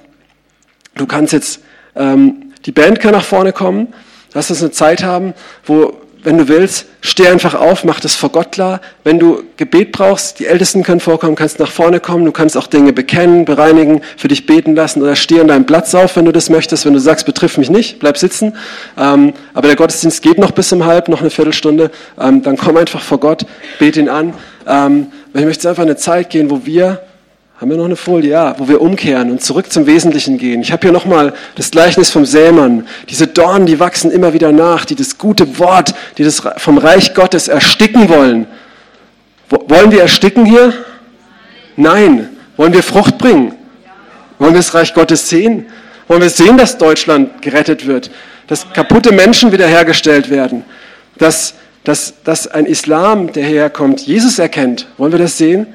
[0.95, 1.61] Du kannst jetzt,
[1.95, 3.93] ähm, die Band kann nach vorne kommen.
[4.33, 5.33] Lass uns eine Zeit haben,
[5.65, 5.97] wo
[6.27, 8.81] wenn du willst, steh einfach auf, mach das vor Gott klar.
[9.05, 12.67] Wenn du Gebet brauchst, die Ältesten können vorkommen, kannst nach vorne kommen, du kannst auch
[12.67, 16.33] Dinge bekennen, bereinigen, für dich beten lassen oder steh an deinem Platz auf, wenn du
[16.33, 16.85] das möchtest.
[16.85, 18.57] Wenn du sagst, betrifft mich nicht, bleib sitzen.
[18.97, 21.91] Ähm, aber der Gottesdienst geht noch bis um halb, noch eine Viertelstunde.
[22.19, 23.45] Ähm, dann komm einfach vor Gott,
[23.79, 24.33] bete ihn an.
[24.67, 27.03] Ähm, ich möchte einfach eine Zeit gehen, wo wir
[27.59, 28.29] haben wir noch eine Folie?
[28.29, 30.61] Ja, wo wir umkehren und zurück zum Wesentlichen gehen.
[30.61, 32.87] Ich habe hier nochmal das Gleichnis vom Sämann.
[33.09, 37.15] Diese Dornen, die wachsen immer wieder nach, die das gute Wort, die das vom Reich
[37.15, 38.45] Gottes ersticken wollen.
[39.49, 40.71] Wollen wir ersticken hier?
[41.75, 42.29] Nein.
[42.57, 43.55] Wollen wir Frucht bringen?
[44.37, 45.65] Wollen wir das Reich Gottes sehen?
[46.07, 48.11] Wollen wir sehen, dass Deutschland gerettet wird?
[48.45, 50.63] Dass kaputte Menschen wiederhergestellt werden?
[51.17, 54.85] Dass, dass, dass ein Islam, der herkommt, Jesus erkennt?
[54.97, 55.65] Wollen wir das sehen?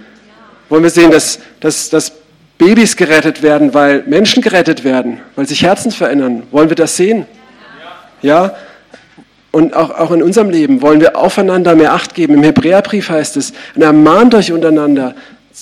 [0.73, 2.13] Wollen wir sehen, dass, dass, dass
[2.57, 6.45] Babys gerettet werden, weil Menschen gerettet werden, weil sich Herzen verändern?
[6.51, 7.27] Wollen wir das sehen?
[8.23, 8.55] Ja?
[9.51, 12.33] Und auch, auch in unserem Leben wollen wir aufeinander mehr Acht geben.
[12.33, 15.15] Im Hebräerbrief heißt es, ermahnt euch untereinander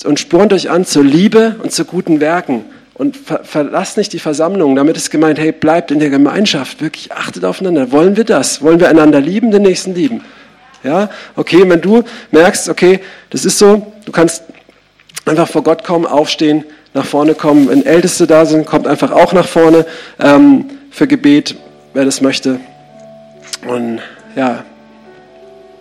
[0.04, 2.66] und spornt euch an zur Liebe und zu guten Werken.
[2.94, 4.76] Und ver verlasst nicht die Versammlung.
[4.76, 6.80] Damit ist gemeint, hey, bleibt in der Gemeinschaft.
[6.80, 7.90] Wirklich achtet aufeinander.
[7.90, 8.62] Wollen wir das?
[8.62, 10.22] Wollen wir einander lieben, den Nächsten lieben?
[10.84, 11.10] Ja?
[11.34, 13.00] Okay, wenn du merkst, okay,
[13.30, 14.44] das ist so, du kannst
[15.26, 16.64] einfach vor Gott kommen, aufstehen,
[16.94, 17.68] nach vorne kommen.
[17.68, 19.86] Wenn Älteste da sind, kommt einfach auch nach vorne
[20.18, 21.56] ähm, für Gebet,
[21.94, 22.60] wer das möchte.
[23.66, 24.00] Und
[24.36, 24.64] ja,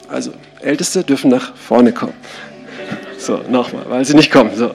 [0.09, 0.31] also
[0.61, 2.13] Älteste dürfen nach vorne kommen.
[3.17, 4.51] So, nochmal, weil sie nicht kommen.
[4.55, 4.71] So.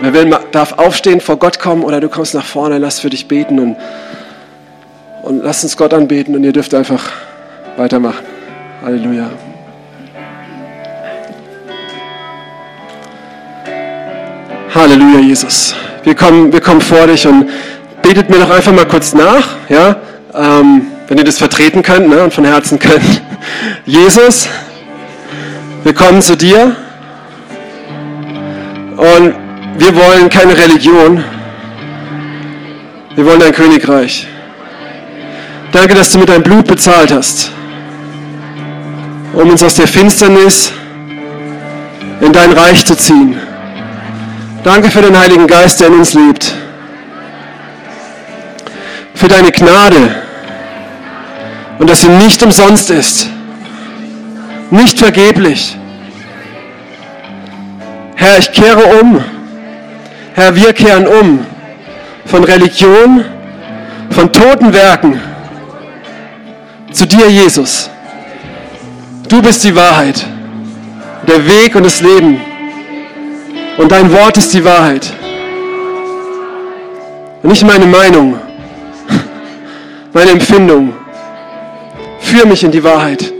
[0.00, 3.26] Wer will, darf aufstehen, vor Gott kommen oder du kommst nach vorne, lass für dich
[3.26, 3.76] beten und,
[5.22, 7.10] und lass uns Gott anbeten und ihr dürft einfach
[7.76, 8.24] weitermachen.
[8.82, 9.30] Halleluja.
[14.80, 15.74] Halleluja, Jesus.
[16.04, 17.50] Wir kommen, wir kommen vor dich und
[18.00, 19.96] betet mir doch einfach mal kurz nach, ja,
[20.34, 23.20] ähm, wenn ihr das vertreten könnt ne, und von Herzen könnt.
[23.84, 24.48] Jesus,
[25.84, 26.74] wir kommen zu dir
[28.96, 29.34] und
[29.76, 31.22] wir wollen keine Religion,
[33.16, 34.26] wir wollen dein Königreich.
[35.72, 37.52] Danke, dass du mit deinem Blut bezahlt hast,
[39.34, 40.72] um uns aus der Finsternis
[42.22, 43.49] in dein Reich zu ziehen.
[44.62, 46.54] Danke für den Heiligen Geist, der in uns lebt.
[49.14, 50.22] Für deine Gnade
[51.78, 53.26] und dass sie nicht umsonst ist,
[54.70, 55.76] nicht vergeblich.
[58.16, 59.24] Herr, ich kehre um.
[60.34, 61.46] Herr, wir kehren um
[62.26, 63.24] von Religion,
[64.10, 65.20] von toten Werken
[66.92, 67.88] zu dir, Jesus.
[69.28, 70.24] Du bist die Wahrheit,
[71.26, 72.49] der Weg und das Leben.
[73.78, 75.12] Und dein Wort ist die Wahrheit.
[77.42, 78.38] nicht meine Meinung,
[80.12, 80.94] meine Empfindung.
[82.20, 83.32] Führ mich in die Wahrheit.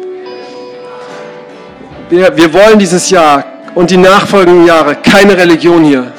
[2.09, 6.13] Wir, wir wollen dieses Jahr und die nachfolgenden Jahre keine Religion hier.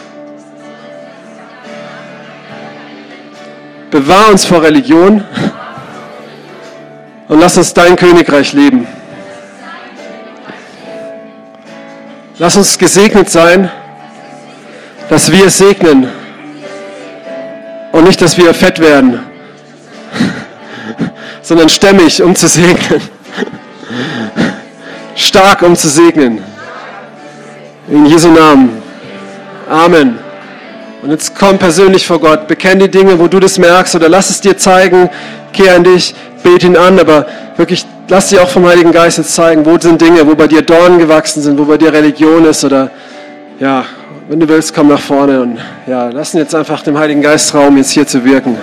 [3.90, 5.22] Bewahr uns vor Religion
[7.28, 8.88] und lass uns dein Königreich leben.
[12.38, 13.70] Lass uns gesegnet sein,
[15.12, 16.08] dass wir segnen
[17.92, 19.20] und nicht, dass wir fett werden,
[21.42, 23.02] sondern stämmig, um zu segnen.
[25.16, 26.42] Stark, um zu segnen.
[27.90, 28.82] In Jesu Namen.
[29.70, 30.18] Amen.
[31.02, 34.30] Und jetzt komm persönlich vor Gott, bekenn die Dinge, wo du das merkst oder lass
[34.30, 35.10] es dir zeigen,
[35.52, 37.26] kehr an dich, bete ihn an, aber
[37.58, 40.62] wirklich lass dir auch vom Heiligen Geist jetzt zeigen, wo sind Dinge, wo bei dir
[40.62, 42.92] Dornen gewachsen sind, wo bei dir Religion ist oder
[43.60, 43.84] ja,
[44.32, 47.76] wenn du willst, komm nach vorne und ja, lassen jetzt einfach dem Heiligen Geist Raum,
[47.76, 48.56] jetzt hier zu wirken.